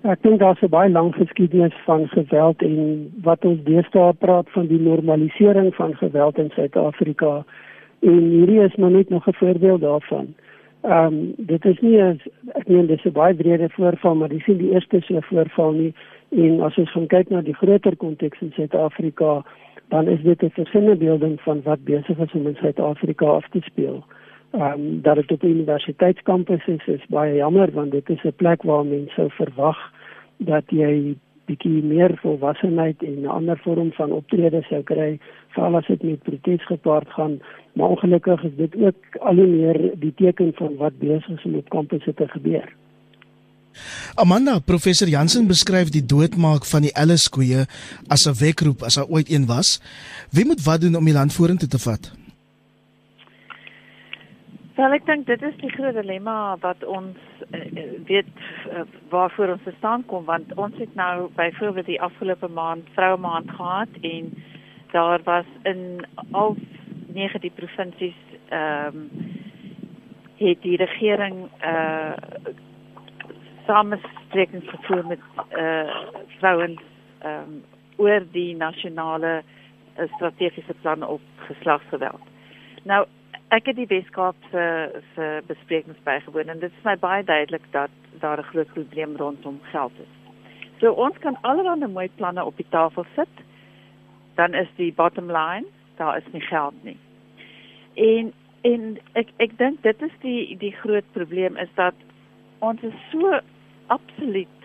Ek 0.04 0.22
dink 0.22 0.40
daar's 0.40 0.62
'n 0.62 0.70
baie 0.70 0.90
lang 0.90 1.16
geskiedenis 1.16 1.74
van 1.86 2.08
geweld 2.08 2.62
en 2.62 3.12
wat 3.24 3.46
ons 3.46 3.64
deesdae 3.64 4.14
praat 4.14 4.50
van 4.50 4.68
die 4.68 4.80
normalisering 4.80 5.76
van 5.76 5.96
geweld 5.96 6.38
in 6.38 6.50
Suid-Afrika. 6.50 7.44
En 8.00 8.20
hierdie 8.30 8.62
is 8.62 8.76
nou 8.76 8.92
net 8.92 9.10
nog 9.10 9.28
'n 9.28 9.34
voorbeeld 9.34 9.82
daarvan. 9.82 10.36
Ehm 10.82 11.06
um, 11.06 11.34
dit 11.38 11.66
is 11.66 11.80
nie 11.80 12.02
as 12.02 12.18
ek 12.54 12.68
meen 12.68 12.86
dis 12.86 13.06
'n 13.06 13.12
baie 13.12 13.34
breër 13.34 13.70
voorval, 13.70 14.16
maar 14.16 14.30
dis 14.30 14.46
nie 14.46 14.58
die 14.58 14.72
eerste 14.72 15.02
so 15.02 15.20
voorval 15.22 15.72
nie. 15.72 15.94
En 16.30 16.62
as 16.62 16.78
ons 16.78 16.92
gaan 16.92 17.08
kyk 17.08 17.30
na 17.30 17.42
die 17.42 17.56
groter 17.56 17.96
konteks 17.96 18.42
in 18.42 18.52
Suid-Afrika, 18.52 19.44
dan 19.90 20.08
is 20.08 20.22
dit 20.22 20.44
'n 20.44 20.50
versinnebeelding 20.50 21.42
van 21.42 21.62
wat 21.64 21.84
besig 21.84 22.18
is 22.18 22.34
om 22.34 22.48
in 22.48 22.56
Suid-Afrika 22.56 23.26
af 23.26 23.50
te 23.50 23.62
speel. 23.62 23.96
Ehm 23.96 24.27
um, 24.62 25.02
dat 25.02 25.16
dit 25.16 25.32
op 25.32 25.44
universiteitskampus 25.44 26.68
is, 26.68 26.88
is 26.88 27.06
baie 27.10 27.36
jammer 27.36 27.72
want 27.72 27.92
dit 27.92 28.10
is 28.10 28.24
'n 28.24 28.36
plek 28.36 28.64
waar 28.64 28.86
mense 28.86 29.14
sou 29.14 29.30
verwag 29.30 29.78
dat 30.38 30.64
jy 30.70 31.16
bietjie 31.48 31.84
meer 31.84 32.18
volwassenheid 32.22 33.04
en 33.04 33.22
'n 33.22 33.36
ander 33.40 33.60
vorm 33.64 33.92
van 33.92 34.12
optrede 34.12 34.62
sou 34.70 34.84
kry, 34.84 35.20
veral 35.56 35.78
as 35.78 35.88
dit 35.88 36.04
met 36.04 36.24
protes 36.24 36.66
gepaard 36.66 37.10
gaan. 37.10 37.40
Maar 37.74 37.88
ongelukkig 37.88 38.44
is 38.44 38.56
dit 38.56 38.76
ook 38.76 39.00
al 39.20 39.36
hoe 39.36 39.48
meer 39.48 39.92
die 40.00 40.14
teken 40.16 40.52
van 40.54 40.76
wat 40.76 41.00
besig 41.00 41.30
is 41.30 41.44
om 41.44 41.56
op 41.56 41.70
kampusse 41.70 42.14
te 42.14 42.28
gebeur. 42.28 42.76
Amanda, 44.16 44.60
professor 44.60 45.08
Jansen 45.08 45.48
beskryf 45.48 45.90
die 45.90 46.06
doodmaak 46.06 46.66
van 46.66 46.82
die 46.82 46.94
Ellis 46.94 47.30
koeie 47.30 47.66
as 48.08 48.26
'n 48.26 48.40
wekroep 48.40 48.82
as 48.82 48.96
daar 48.96 49.08
ooit 49.08 49.30
een 49.30 49.46
was. 49.46 49.82
Wie 50.32 50.46
moet 50.46 50.64
wat 50.64 50.82
doen 50.82 50.96
om 50.96 51.06
die 51.06 51.14
land 51.14 51.34
vorentoe 51.34 51.70
te 51.70 51.80
vat? 51.80 52.27
Wel 54.78 54.94
ek 54.94 55.08
dink 55.08 55.26
dit 55.26 55.42
is 55.42 55.56
die 55.58 55.72
groot 55.74 55.96
dilemma 55.98 56.54
wat 56.62 56.84
ons 56.86 57.18
uh, 57.50 57.62
weet 58.06 58.28
uh, 58.70 58.84
waarvoor 59.10 59.56
ons 59.56 59.72
staan 59.80 60.04
kom 60.06 60.28
want 60.28 60.54
ons 60.54 60.78
het 60.78 60.94
nou 61.00 61.32
byvoorbeeld 61.40 61.90
die 61.90 62.02
afgelope 62.06 62.50
maand 62.54 62.92
vroue 62.94 63.18
maand 63.18 63.50
gehad 63.58 63.98
en 64.06 64.30
daar 64.94 65.26
was 65.26 65.50
in 65.64 66.06
al 66.32 66.54
nege 67.18 67.42
die 67.42 67.54
provinsies 67.58 68.22
ehm 68.54 69.02
um, 69.02 69.34
het 70.38 70.62
die 70.62 70.78
regering 70.78 71.48
uh 71.66 72.14
samesprekings 73.66 74.70
gevoer 74.70 75.06
met 75.08 75.20
uh 75.58 75.98
vrouens 76.38 76.82
ehm 77.26 77.50
um, 77.50 77.62
oor 77.98 78.22
die 78.32 78.56
nasionale 78.56 79.42
uh, 79.42 80.06
strategiese 80.16 80.74
plan 80.82 81.04
op 81.04 81.22
geslagsgeweld. 81.50 82.22
Nou 82.84 83.08
ek 83.56 83.70
het 83.70 83.78
die 83.80 83.88
Weskaap 83.88 84.36
se 84.52 84.64
se 85.16 85.28
besprekings 85.48 86.00
bygewoon 86.04 86.50
en 86.52 86.60
dit 86.60 86.72
is 86.72 86.84
my 86.84 86.98
baie 87.00 87.24
duidelik 87.24 87.64
dat 87.72 87.90
daar 88.20 88.40
'n 88.40 88.50
groot 88.52 88.74
probleem 88.74 89.16
rondom 89.16 89.60
geld 89.72 89.92
is. 90.00 90.14
So 90.80 90.92
ons 90.92 91.18
kan 91.18 91.38
allerlei 91.42 91.88
mooi 91.88 92.10
planne 92.16 92.46
op 92.46 92.58
die 92.58 92.70
tafel 92.70 93.06
sit. 93.16 93.36
Dan 94.36 94.54
is 94.54 94.68
die 94.76 94.94
bottom 94.94 95.32
line, 95.32 95.66
daar 95.96 96.18
is 96.18 96.32
nie 96.32 96.42
geld 96.42 96.84
nie. 96.84 96.98
En 97.94 98.34
en 98.62 98.98
ek 99.14 99.28
ek 99.38 99.58
dink 99.58 99.82
dit 99.82 100.02
is 100.02 100.16
die 100.22 100.58
die 100.58 100.72
groot 100.72 101.06
probleem 101.12 101.58
is 101.58 101.70
dat 101.76 101.94
ons 102.60 102.82
is 102.82 102.94
so 103.12 103.40
absoluut 103.88 104.62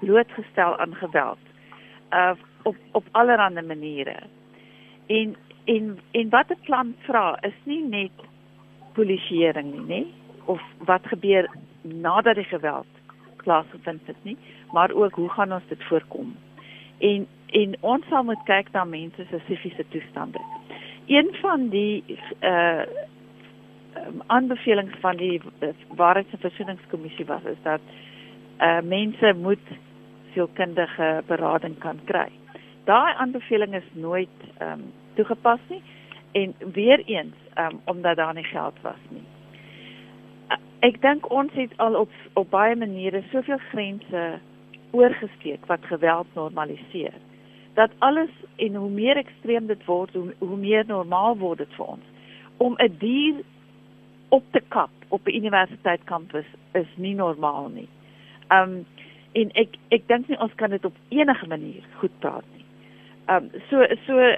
blootgestel 0.00 0.78
aan 0.78 0.94
geweld. 0.94 1.38
Uh 2.12 2.34
op 2.62 2.76
op 2.92 3.04
allerlei 3.10 3.62
maniere. 3.62 4.16
En 5.06 5.36
En 5.66 5.98
en 6.10 6.28
wat 6.28 6.48
'n 6.48 6.64
plan 6.64 6.94
vra 6.98 7.38
is 7.40 7.58
nie 7.62 7.82
net 7.82 8.10
polisieering 8.92 9.72
nie, 9.72 9.86
nê? 9.94 10.06
Of 10.44 10.62
wat 10.78 11.06
gebeur 11.06 11.50
nadat 11.82 12.34
die 12.34 12.44
geweld 12.44 12.86
plaasgevind 13.36 14.06
het 14.06 14.16
nie, 14.22 14.36
maar 14.72 14.90
ook 14.90 15.14
hoe 15.14 15.28
gaan 15.28 15.52
ons 15.52 15.66
dit 15.68 15.84
voorkom? 15.84 16.36
En 16.98 17.26
en 17.46 17.76
ons 17.80 18.06
sal 18.08 18.24
moet 18.24 18.42
kyk 18.44 18.72
na 18.72 18.84
mense 18.84 19.24
se 19.30 19.36
psigiese 19.36 19.84
toestande. 19.88 20.40
Een 21.06 21.34
van 21.40 21.68
die 21.68 22.04
uh 22.40 22.82
aanbevelings 24.26 24.98
van 25.00 25.16
die 25.16 25.40
uh, 25.60 25.68
Waarheids- 25.88 26.32
en 26.32 26.38
Versoeningskommissie 26.38 27.26
was 27.26 27.42
is 27.42 27.62
dat 27.62 27.80
uh 28.60 28.80
mense 28.80 29.34
moet 29.40 29.66
sielkundige 30.32 31.22
berading 31.26 31.78
kan 31.78 32.00
kry. 32.04 32.30
Daai 32.86 33.14
aanbeveling 33.14 33.74
is 33.74 33.88
nooit 33.92 34.42
ehm 34.58 34.72
um, 34.72 34.92
toegepas 35.14 35.60
nie 35.68 35.82
en 36.32 36.54
weer 36.72 37.02
eens 37.04 37.34
um, 37.58 37.80
omdat 37.84 38.16
daar 38.16 38.34
nie 38.34 38.44
geld 38.44 38.80
was 38.82 39.02
nie. 39.08 39.24
Uh, 40.48 40.58
ek 40.88 41.00
dink 41.00 41.30
ons 41.30 41.52
het 41.52 41.72
al 41.76 41.96
op 41.96 42.12
op 42.32 42.50
baie 42.50 42.76
maniere 42.76 43.22
soveel 43.32 43.58
grense 43.70 44.38
oorgesteek 44.90 45.66
wat 45.66 45.88
geweld 45.90 46.26
normaliseer. 46.34 47.14
Dat 47.74 47.90
alles 47.98 48.30
en 48.56 48.74
hoe 48.74 48.90
meer 48.90 49.16
ekstreem 49.16 49.66
dit 49.66 49.84
word, 49.84 50.14
hoe, 50.14 50.34
hoe 50.38 50.56
meer 50.56 50.84
normaal 50.86 51.36
word 51.36 51.58
dit 51.58 51.74
vir 51.76 51.86
ons. 51.96 52.04
Om 52.56 52.76
'n 52.78 52.96
dier 52.98 53.42
op 54.28 54.44
te 54.50 54.62
kap 54.68 54.90
op 55.08 55.26
'n 55.26 55.34
universiteitskampus 55.34 56.46
is 56.72 56.92
nie 56.94 57.14
normaal 57.14 57.68
nie. 57.68 57.88
Um 58.48 58.86
en 59.32 59.50
ek 59.52 59.76
ek 59.88 60.08
dink 60.08 60.28
nie 60.28 60.40
ons 60.40 60.54
kan 60.54 60.70
dit 60.70 60.84
op 60.84 60.94
enige 61.08 61.46
manier 61.46 61.82
goed 61.98 62.18
praat 62.18 62.44
nie. 62.52 62.55
Um 63.28 63.50
so 63.70 63.82
so 64.06 64.32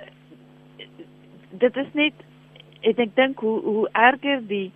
dit 1.51 1.77
is 1.77 1.92
net 1.92 2.27
ek 2.81 2.96
dink 2.96 3.14
dink 3.16 3.40
hoe 3.40 3.61
hoe 3.62 3.88
erger 3.92 4.40
die 4.48 4.70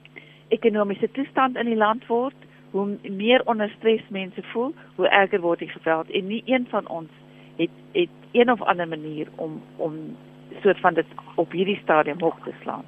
ekonomiese 0.52 1.10
toestand 1.16 1.56
in 1.56 1.66
die 1.66 1.78
land 1.78 2.06
word, 2.06 2.36
hoe 2.70 2.98
meer 3.08 3.44
onder 3.48 3.72
stres 3.78 4.02
mense 4.08 4.42
voel, 4.52 4.74
hoe 4.96 5.08
erger 5.08 5.40
word 5.40 5.64
die 5.64 5.72
geweld 5.72 6.10
en 6.10 6.26
nie 6.26 6.42
een 6.46 6.66
van 6.70 6.88
ons 6.88 7.10
het 7.56 7.70
het 7.92 8.10
een 8.32 8.50
of 8.50 8.62
ander 8.62 8.88
manier 8.88 9.28
om 9.36 9.62
om 9.76 10.16
soort 10.62 10.80
van 10.80 10.94
dit 10.94 11.06
op 11.34 11.52
hierdie 11.52 11.80
stadium 11.82 12.20
hoog 12.20 12.38
te 12.44 12.52
slaan. 12.62 12.84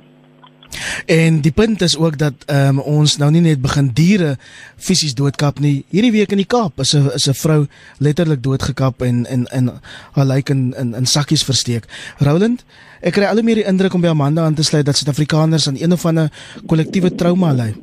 En 1.07 1.40
die 1.40 1.52
punt 1.52 1.80
is 1.80 1.98
ook 1.98 2.18
dat 2.18 2.35
um, 2.50 2.78
ons 2.80 3.16
nou 3.18 3.30
nie 3.30 3.42
net 3.44 3.62
begin 3.62 3.90
diere 3.94 4.35
fisies 4.76 5.14
doodkap 5.14 5.61
nie. 5.61 5.85
Hierdie 5.92 6.12
week 6.14 6.33
in 6.35 6.40
die 6.42 6.48
Kaap 6.48 6.80
is 6.85 6.94
'n 6.94 7.11
is 7.14 7.28
'n 7.28 7.40
vrou 7.44 7.66
letterlik 7.98 8.42
doodgekap 8.42 9.02
en 9.02 9.26
en 9.26 9.46
en 9.46 9.70
haar 10.12 10.24
lijk 10.24 10.48
in 10.48 10.74
in 10.78 10.94
in 10.94 11.07
sakkies 11.07 11.44
versteek. 11.44 11.85
Roland, 12.18 12.64
ek 13.00 13.12
kry 13.12 13.24
al 13.24 13.35
hoe 13.35 13.42
meer 13.42 13.54
die 13.54 13.70
indruk 13.72 13.94
om 13.94 14.00
by 14.00 14.09
Amanda 14.09 14.44
aan 14.44 14.54
te 14.54 14.62
sluit 14.62 14.87
dat 14.87 14.96
Suid-Afrikaners 14.96 15.68
aan 15.68 15.76
een 15.80 15.92
of 15.92 16.07
ander 16.07 16.28
kollektiewe 16.66 17.14
trauma 17.14 17.52
ly. 17.52 17.74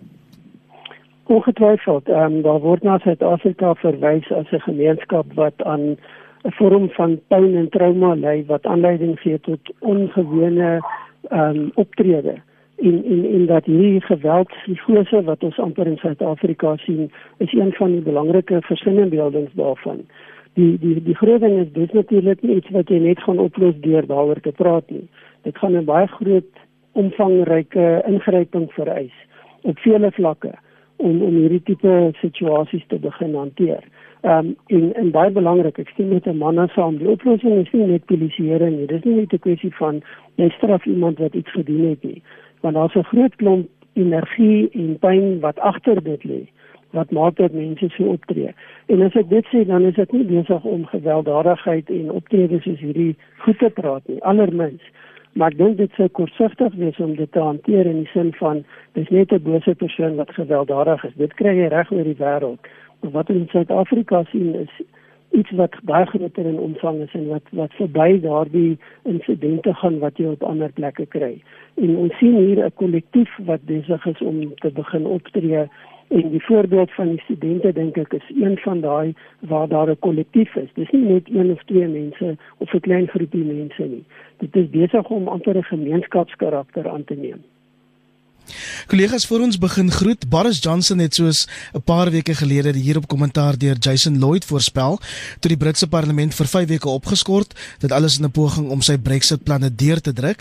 Ongetwyfeld, 1.23 2.07
ehm 2.07 2.33
um, 2.33 2.41
daar 2.41 2.59
word 2.59 2.83
na 2.83 2.97
Suid-Afrika 2.97 3.73
verwys 3.73 4.31
as 4.31 4.51
'n 4.51 4.59
gemeenskap 4.59 5.25
wat 5.33 5.53
aan 5.63 5.97
'n 6.43 6.51
vorm 6.51 6.89
van 6.89 7.19
pyn 7.27 7.55
en 7.55 7.69
trauma 7.69 8.13
ly 8.13 8.43
wat 8.47 8.65
aanleiding 8.65 9.19
gee 9.19 9.39
tot 9.39 9.59
ongewone 9.79 10.79
ehm 11.29 11.55
um, 11.55 11.71
optredes 11.75 12.39
en 12.81 13.03
en 13.05 13.25
en 13.33 13.45
dat 13.45 13.65
hierdie 13.65 14.01
geweldspsigose 14.01 15.23
wat 15.23 15.43
ons 15.43 15.59
amper 15.59 15.87
in 15.87 15.97
Suid-Afrika 15.97 16.75
sien 16.77 17.11
is 17.37 17.53
een 17.53 17.73
van 17.73 17.91
die 17.91 18.01
belangrike 18.01 18.61
versinnebeeldings 18.61 19.53
daarvan. 19.53 20.01
Die 20.53 20.79
die 20.79 21.03
die 21.03 21.15
groot 21.15 21.41
ding 21.41 21.59
is 21.59 21.71
dis 21.73 21.91
natuurlik 21.91 22.41
nie 22.41 22.55
iets 22.55 22.69
wat 22.69 22.89
jy 22.89 22.99
net 22.99 23.21
gaan 23.23 23.39
oplos 23.39 23.77
deur 23.85 24.07
daaroor 24.07 24.41
te 24.41 24.51
praat 24.51 24.89
nie. 24.89 25.07
Dit 25.41 25.57
gaan 25.57 25.77
'n 25.77 25.85
baie 25.85 26.07
groot 26.07 26.51
omvangryke 26.91 28.03
ingryping 28.07 28.71
vereis 28.73 29.15
op 29.61 29.79
vele 29.79 30.11
vlakke 30.11 30.53
om 30.95 31.21
om 31.21 31.35
hierdie 31.35 31.63
tipe 31.63 32.11
situasies 32.21 32.85
te 32.87 32.99
begin 32.99 33.35
hanteer. 33.35 33.83
Ehm 34.21 34.45
um, 34.45 34.55
en 34.67 34.93
en 34.93 35.11
baie 35.11 35.31
belangrik, 35.31 35.77
ek 35.77 35.93
sien 35.95 36.09
met 36.09 36.25
'n 36.25 36.37
man 36.37 36.69
saam, 36.69 36.97
die 36.97 37.09
oplossing 37.09 37.65
is 37.65 37.71
nie 37.71 37.85
net 37.85 38.05
polisieering 38.05 38.77
nie. 38.77 38.87
Dis 38.87 39.03
nie 39.03 39.15
net 39.15 39.33
'n 39.33 39.39
kwessie 39.39 39.75
van 39.75 40.01
jy 40.35 40.49
straf 40.49 40.85
iemand 40.85 41.19
wat 41.19 41.33
iets 41.33 41.51
gedoen 41.51 41.89
het 41.89 42.03
nie 42.03 42.21
want 42.61 42.75
daar's 42.75 42.95
'n 42.95 43.11
groot 43.11 43.35
klomp 43.35 43.67
energie 43.93 44.69
en 44.71 44.97
pyn 44.99 45.39
wat 45.39 45.59
agter 45.59 46.03
dit 46.03 46.23
lê 46.23 46.41
wat 46.91 47.11
maak 47.11 47.35
dat 47.35 47.51
mense 47.51 47.89
so 47.89 48.03
optree. 48.03 48.53
En 48.85 49.01
as 49.01 49.15
ek 49.15 49.29
dit 49.29 49.47
sê, 49.51 49.63
dan 49.67 49.85
is 49.87 49.95
dit 49.95 50.11
nie 50.11 50.25
besig 50.27 50.63
om 50.63 50.85
gewelddadigheid 50.85 51.89
en 51.89 52.11
optredes 52.11 52.63
soos 52.67 52.79
hierdie 52.83 53.15
goed 53.45 53.59
te 53.59 53.69
praat 53.69 54.07
nie, 54.11 54.19
allermins. 54.27 54.83
Maar 55.39 55.53
ek 55.53 55.57
dink 55.57 55.77
dit 55.79 55.93
sou 55.95 56.09
kortsigtig 56.19 56.73
wees 56.75 56.99
om 56.99 57.15
dit 57.15 57.31
te 57.31 57.39
hanteer 57.39 57.87
in 57.87 58.01
die 58.03 58.11
sin 58.11 58.33
van 58.39 58.65
dis 58.99 59.09
net 59.09 59.31
'n 59.31 59.43
bose 59.43 59.75
persoon 59.75 60.15
wat 60.15 60.35
gewelddadig 60.35 61.03
is. 61.03 61.15
Dit 61.15 61.33
kry 61.39 61.55
jy 61.55 61.67
reg 61.71 61.91
oor 61.91 62.03
die 62.03 62.19
wêreld. 62.19 62.59
Wat 62.99 63.29
in 63.29 63.47
Suid-Afrika 63.47 64.23
sien 64.31 64.55
is 64.55 64.73
iets 65.31 65.51
wat 65.51 65.75
baie 65.83 66.05
groter 66.05 66.45
in 66.45 66.59
omvang 66.59 67.01
is 67.01 67.13
en 67.13 67.27
wat 67.27 67.47
wat 67.51 67.73
verby 67.79 68.19
daardie 68.21 68.77
insidente 69.03 69.73
gaan 69.73 69.99
wat 69.99 70.17
jy 70.17 70.25
op 70.25 70.43
ander 70.43 70.71
plekke 70.71 71.05
kry. 71.05 71.33
En 71.75 71.95
ons 71.95 72.17
sien 72.19 72.35
hier 72.35 72.65
'n 72.65 72.73
kollektief 72.75 73.37
wat 73.45 73.65
besig 73.65 74.05
is 74.05 74.21
om 74.21 74.55
te 74.55 74.71
begin 74.71 75.05
optree 75.05 75.67
en 76.11 76.29
die 76.29 76.43
voorbeeld 76.43 76.91
van 76.91 77.09
die 77.09 77.21
studente 77.23 77.71
dink 77.73 77.97
ek 77.97 78.13
is 78.13 78.31
een 78.35 78.57
van 78.57 78.81
daai 78.81 79.13
waar 79.39 79.67
daar 79.67 79.89
'n 79.89 79.99
kollektief 79.99 80.55
is. 80.55 80.69
Dis 80.73 80.91
nie 80.91 81.05
net 81.05 81.29
een 81.29 81.51
of 81.51 81.63
twee 81.63 81.87
mense 81.87 82.37
of 82.57 82.73
'n 82.73 82.79
klein 82.79 83.07
groepie 83.07 83.43
mense 83.43 83.83
nie. 83.83 84.03
Dit 84.37 84.55
is 84.55 84.69
besig 84.69 85.09
om 85.09 85.27
amper 85.27 85.57
'n 85.57 85.63
gemeenskapskarakter 85.63 86.89
aan 86.89 87.03
te 87.03 87.15
neem. 87.15 87.41
Kollegas 88.91 89.27
voor 89.27 89.39
ons 89.39 89.57
begin 89.57 89.91
groet. 89.91 90.29
Boris 90.29 90.59
Johnson 90.63 90.99
het 90.99 91.15
soos 91.15 91.47
'n 91.73 91.83
paar 91.85 92.09
weke 92.11 92.33
gelede 92.35 92.71
hier 92.77 92.97
op 92.97 93.07
kommentaar 93.07 93.57
deur 93.57 93.77
Jason 93.79 94.19
Lloyd 94.19 94.45
voorspel 94.45 94.99
toe 95.39 95.49
die 95.53 95.57
Britse 95.57 95.87
parlement 95.89 96.35
vir 96.35 96.45
5 96.45 96.67
weke 96.67 96.89
opgeskort, 96.89 97.77
dit 97.79 97.91
alles 97.91 98.17
in 98.19 98.25
'n 98.25 98.31
poging 98.31 98.69
om 98.69 98.81
sy 98.81 98.97
Brexit 98.97 99.43
planne 99.43 99.75
deur 99.75 100.01
te 100.01 100.13
druk. 100.13 100.39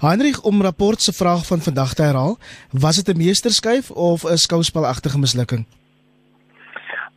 Heinrich 0.00 0.42
om 0.42 0.62
rapport 0.62 1.00
se 1.02 1.12
vraag 1.12 1.46
van 1.46 1.60
vandag 1.60 1.94
te 1.94 2.02
herhaal, 2.02 2.38
was 2.72 2.96
dit 2.96 3.14
'n 3.14 3.18
meesterskyf 3.18 3.90
of 3.90 4.24
'n 4.24 4.36
skouspelagtige 4.36 5.18
mislukking? 5.18 5.64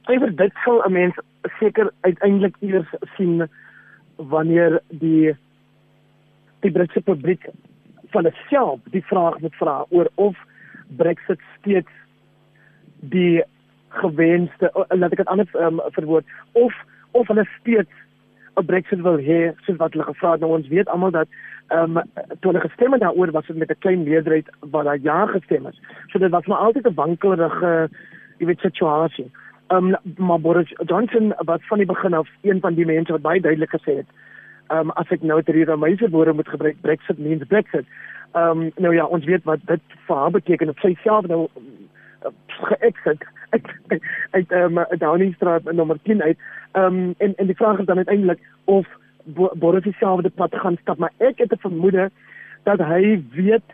Ewer 0.06 0.36
dit 0.36 0.54
sal 0.64 0.84
'n 0.86 0.92
mens 0.92 1.16
seker 1.60 1.92
uiteindelik 2.02 2.56
eers 2.60 2.90
sien 3.16 3.50
wanneer 4.16 4.82
die 4.90 5.36
die 6.60 6.72
Britse 6.72 7.02
publiek 7.02 7.50
van 8.10 8.32
self 8.50 8.80
die 8.92 9.06
vraag 9.06 9.40
moet 9.40 9.56
vra 9.56 9.86
oor 9.90 10.10
of 10.16 10.38
Brexit 10.96 11.40
steeds 11.60 11.90
die 13.00 13.44
gewenste 13.90 14.72
laat 14.90 15.12
ek 15.12 15.24
dit 15.24 15.28
anders 15.28 15.54
um, 15.54 15.82
verwoord 15.96 16.26
of 16.52 16.74
of 17.12 17.28
hulle 17.28 17.48
steeds 17.60 17.92
'n 18.58 18.66
Brexit 18.66 19.02
wil 19.02 19.18
hê 19.18 19.54
soos 19.66 19.78
wat 19.78 19.94
hulle 19.94 20.04
gevra 20.04 20.32
het. 20.32 20.42
Nou 20.42 20.52
ons 20.58 20.68
weet 20.68 20.90
almal 20.90 21.12
dat 21.12 21.28
ehm 21.68 21.98
um, 21.98 22.04
toe 22.40 22.52
hulle 22.52 22.68
gestem 22.68 22.92
het 22.92 23.02
daaroor 23.02 23.32
was 23.32 23.48
dit 23.48 23.58
met 23.58 23.70
'n 23.70 23.80
klein 23.80 24.04
meerderheid 24.04 24.50
wat 24.60 24.86
daar 24.86 25.00
ja 25.02 25.26
gestem 25.26 25.68
is. 25.68 25.82
So 26.08 26.20
dit 26.20 26.32
was 26.32 26.46
maar 26.46 26.58
altyd 26.58 26.88
'n 26.88 26.94
wankelrige 26.94 27.90
jy 28.38 28.46
weet 28.46 28.60
situasie 28.60 29.32
ehm 29.68 29.96
um, 29.96 30.16
maar 30.18 30.40
Boris 30.40 30.74
Johnson 30.86 31.34
was 31.38 31.60
van 31.68 31.78
die 31.78 31.88
begin 31.88 32.14
af 32.14 32.30
een 32.42 32.60
van 32.60 32.74
die 32.74 32.86
mense 32.86 33.12
wat 33.12 33.22
baie 33.22 33.42
duidelik 33.42 33.70
gesê 33.70 33.96
het 33.96 34.10
ehm 34.68 34.80
um, 34.80 34.92
as 34.92 35.10
ek 35.10 35.22
nou 35.22 35.42
ter 35.44 35.54
hierdie 35.54 35.78
meise 35.78 36.10
woorde 36.10 36.34
moet 36.34 36.50
gebruik 36.50 36.82
Brexit 36.82 37.18
means 37.18 37.48
Brexit 37.48 37.86
ehm 38.32 38.62
um, 38.62 38.72
nou 38.76 38.94
ja 38.96 39.06
ons 39.06 39.26
weet 39.26 39.44
wat 39.44 39.60
dit 39.66 39.82
vir 40.08 40.16
haar 40.16 40.32
beteken 40.32 40.70
op 40.70 40.80
sy 40.80 40.98
self 41.04 41.28
nou 41.28 41.48
geëxit 42.48 43.24
ek 43.56 43.74
uit 44.32 44.52
ehm 44.52 44.78
um, 44.78 44.86
Downing 45.00 45.36
Street 45.36 45.72
nommer 45.72 45.98
10 46.04 46.22
uit. 46.22 46.38
Ehm 46.72 46.86
um, 46.86 47.16
en 47.18 47.36
en 47.36 47.46
die 47.46 47.56
vraag 47.56 47.80
is 47.80 47.86
dan 47.86 47.98
uiteindelik 47.98 48.40
of 48.66 48.88
Boris 49.60 49.98
self 50.00 50.22
die 50.22 50.32
pad 50.32 50.56
gaan 50.56 50.78
stap, 50.82 50.98
maar 50.98 51.14
ek 51.18 51.38
het 51.38 51.52
'n 51.52 51.66
vermoede 51.68 52.10
dat 52.64 52.80
hy 52.80 53.24
weet 53.32 53.68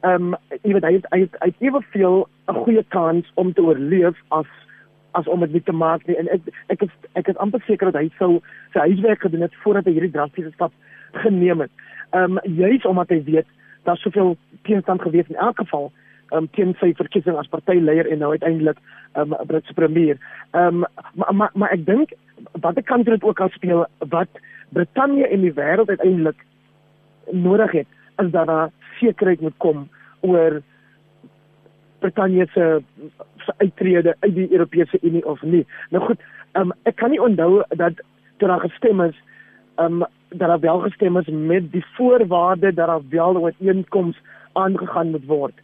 ehm 0.00 0.32
um, 0.32 0.36
jy 0.62 0.72
weet 0.72 0.84
hy 0.84 0.92
het, 0.92 1.06
hy 1.10 1.20
het, 1.20 1.36
hy 1.38 1.46
het 1.46 1.60
eweveel 1.60 2.28
'n 2.48 2.54
goeie 2.54 2.84
kans 2.88 3.30
om 3.34 3.52
te 3.52 3.62
oorleef 3.62 4.16
as 4.28 4.46
as 5.12 5.26
om 5.26 5.46
dit 5.46 5.64
te 5.64 5.72
maak 5.72 6.06
nie. 6.06 6.16
en 6.16 6.28
ek 6.28 6.40
ek 6.66 6.82
is 6.82 6.90
ek 7.12 7.28
is 7.28 7.36
amper 7.36 7.60
seker 7.66 7.92
dat 7.92 8.02
hy 8.02 8.10
sou 8.18 8.40
sy 8.72 8.78
huiswerk 8.78 9.20
gedoen 9.20 9.40
het 9.40 9.54
voordat 9.54 9.84
hy 9.84 9.92
hierdie 9.92 10.10
drastiese 10.10 10.52
stap 10.52 10.72
geneem 11.12 11.60
het. 11.60 11.70
Ehm 12.10 12.38
um, 12.38 12.38
juis 12.42 12.84
omdat 12.84 13.08
hy 13.08 13.22
weet 13.24 13.46
daar's 13.88 14.04
soveel 14.04 14.36
teenstand 14.68 15.02
gewees 15.02 15.28
in 15.32 15.40
elk 15.40 15.58
geval 15.64 15.90
um, 16.36 16.48
teen 16.56 16.74
sy 16.80 16.92
verkiesing 16.96 17.36
as 17.40 17.50
partyleier 17.52 18.08
en 18.10 18.20
nou 18.22 18.30
uiteindelik 18.36 18.80
um, 19.16 19.34
Britse 19.50 19.74
premier. 19.74 20.20
Ehm 20.52 20.84
um, 20.84 21.06
maar 21.14 21.34
maar 21.34 21.50
maar 21.54 21.76
ek 21.76 21.86
dink 21.86 22.12
wat 22.64 22.76
ek 22.80 22.86
kan 22.90 23.02
dit 23.02 23.24
ook 23.24 23.40
al 23.40 23.52
speel 23.56 23.86
wat 24.14 24.42
Brittanje 24.76 25.28
en 25.28 25.40
die 25.40 25.54
wêreld 25.56 25.88
uiteindelik 25.88 26.44
nodig 27.32 27.72
het 27.72 27.88
is 28.22 28.30
dat 28.30 28.46
daar 28.46 28.70
sekerheid 29.00 29.40
moet 29.40 29.56
kom 29.56 29.88
oor 30.20 30.60
Brittanje 31.98 32.46
se 32.52 32.82
uittrede 33.56 34.16
uit 34.20 34.34
die 34.34 34.52
Europese 34.52 34.98
Unie 35.00 35.26
of 35.26 35.42
nie. 35.42 35.66
Nou 35.90 36.04
goed, 36.04 36.20
um, 36.52 36.72
ek 36.82 36.96
kan 37.00 37.10
nie 37.10 37.22
onthou 37.22 37.62
dat 37.80 38.02
toe 38.38 38.48
daar 38.48 38.60
gestem 38.60 39.00
is 39.00 39.16
um 39.80 40.04
dat 40.28 40.48
daar 40.48 40.60
wel 40.60 40.80
gestem 40.80 41.16
is 41.16 41.26
met 41.26 41.72
die 41.72 41.84
voorwaarde 41.96 42.74
dat 42.74 42.86
daar 42.86 43.08
wel 43.08 43.32
'n 43.32 43.36
ooreenkoms 43.36 44.16
aangegaan 44.52 45.10
moet 45.10 45.26
word 45.26 45.54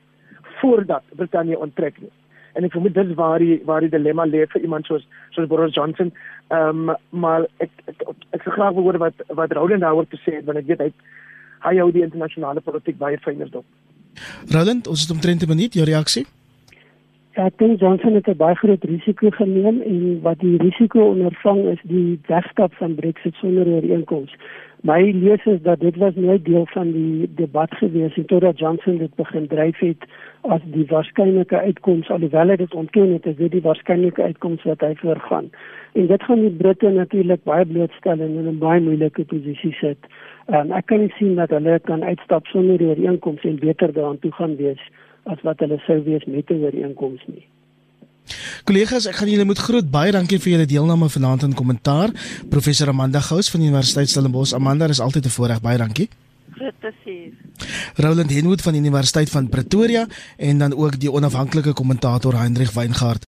voordat 0.61 1.03
Brittanje 1.17 1.59
onttrek 1.59 2.01
nie. 2.01 2.11
En 2.53 2.65
ek 2.65 2.71
vermoed 2.71 2.95
dit 2.95 3.09
is 3.09 3.15
waar 3.15 3.39
die 3.39 3.63
waar 3.65 3.81
die 3.81 3.91
dilemma 3.91 4.27
lê 4.27 4.47
vir 4.47 4.63
iemand 4.63 4.87
soos 4.87 5.07
soos 5.31 5.49
Boris 5.51 5.75
Johnson. 5.75 6.13
Ehm 6.49 6.89
um, 6.89 6.97
maar 7.11 7.47
ek 7.57 7.71
ek 7.85 8.03
ek, 8.03 8.17
ek 8.31 8.43
sou 8.43 8.55
graag 8.55 8.75
wil 8.75 8.83
hoor 8.83 8.99
wat 8.99 9.15
wat 9.29 9.53
Roland 9.53 9.81
daaroor 9.81 10.07
te 10.09 10.21
sê 10.23 10.37
het 10.37 10.45
want 10.45 10.59
ek 10.59 10.67
weet 10.67 10.85
hy 10.87 10.93
hy 11.67 11.75
hou 11.79 11.91
die 11.93 12.07
internasionale 12.07 12.61
politiek 12.61 12.99
baie 12.99 13.19
fyner 13.19 13.51
dop. 13.51 13.65
Roland, 14.53 14.87
ons 14.87 15.01
het 15.01 15.11
omtrent 15.11 15.43
'n 15.43 15.49
minuut 15.49 15.75
jou 15.75 15.87
reaksie. 15.87 16.27
Ja, 17.35 17.49
ek 17.51 17.57
dink 17.59 17.81
Johnson 17.83 18.15
het 18.15 18.29
'n 18.31 18.37
baie 18.39 18.55
groot 18.55 18.85
risiko 18.85 19.31
geneem 19.31 19.81
en 19.83 20.21
wat 20.23 20.39
die 20.39 20.57
risiko 20.59 21.01
ondervang 21.11 21.65
is 21.67 21.81
die 21.83 22.21
wegstap 22.27 22.75
van 22.75 22.95
Brexit 22.95 23.35
sonder 23.35 23.67
ooreenkoms. 23.67 24.37
My 24.83 25.01
lees 25.11 25.45
is 25.45 25.63
dat 25.63 25.81
dit 25.81 25.97
was 25.97 26.15
nooit 26.15 26.45
deel 26.45 26.67
van 26.67 26.93
die 26.93 27.31
debat 27.35 27.75
gewees 27.75 28.17
en 28.17 28.27
totdat 28.27 28.59
Johnson 28.59 28.99
dit 28.99 29.15
begin 29.15 29.47
dryf 29.47 29.79
het 29.79 30.05
as 30.43 30.61
die 30.65 30.87
waarskynlike 30.87 31.59
uitkoms 31.59 32.11
alhoewel 32.11 32.49
hy 32.49 32.57
dit 32.57 32.75
ontken 32.75 33.13
het 33.13 33.27
is 33.27 33.37
dit 33.37 33.51
die 33.51 33.63
waarskynlike 33.63 34.23
uitkoms 34.23 34.63
wat 34.63 34.81
hy 34.81 34.95
voorgaan. 34.95 35.51
En 35.93 36.07
dit 36.07 36.23
gaan 36.23 36.41
die 36.41 36.51
Britte 36.51 36.91
natuurlik 36.91 37.43
baie 37.43 37.67
blootstel 37.67 38.21
en 38.21 38.37
in 38.39 38.49
'n 38.49 38.59
baie 38.59 38.81
moeilike 38.81 39.25
posisie 39.25 39.73
sit. 39.73 39.99
En 40.47 40.73
ek 40.73 40.87
kan 40.87 41.01
nie 41.01 41.15
sien 41.19 41.35
dat 41.35 41.51
hulle 41.51 41.81
kan 41.81 42.05
uitstap 42.05 42.47
sonder 42.47 42.83
ooreenkoms 42.83 43.43
en 43.45 43.59
beter 43.59 43.93
daaraan 43.93 44.19
toe 44.19 44.33
gaan 44.33 44.57
wees 44.57 44.91
as 45.25 45.43
wat 45.43 45.59
hulle 45.59 45.81
sou 45.87 46.03
wees 46.05 46.25
met 46.27 46.51
'n 46.51 46.65
ooreenkoms 46.65 47.23
nie 47.27 47.47
Kollegas, 48.65 49.07
ek 49.07 49.19
gaan 49.21 49.29
julle 49.29 49.45
moet 49.45 49.59
groet. 49.59 49.91
Baie 49.93 50.13
dankie 50.13 50.39
vir 50.41 50.53
julle 50.55 50.67
deelname 50.67 51.11
vanaand 51.13 51.43
in 51.43 51.55
kommentaar. 51.55 52.09
Professor 52.49 52.89
Amanda 52.89 53.21
Gous 53.21 53.51
van 53.53 53.61
die 53.61 53.69
Universiteit 53.69 54.09
Stellenbosch. 54.09 54.55
Amanda, 54.55 54.89
is 54.89 55.01
altyd 55.01 55.27
'n 55.27 55.35
voorreg. 55.37 55.61
Baie 55.61 55.77
dankie. 55.79 56.09
Dit 56.59 56.75
is 56.81 56.95
hier. 57.05 57.33
Roland 57.97 58.31
Henwood 58.31 58.63
van 58.63 58.73
die 58.73 58.81
Universiteit 58.81 59.31
van 59.31 59.49
Pretoria 59.49 60.07
en 60.37 60.59
dan 60.59 60.75
ook 60.75 61.01
die 61.01 61.13
onafhanklike 61.13 61.73
kommentator 61.73 62.35
Hendrik 62.35 62.71
Weingart 62.71 63.27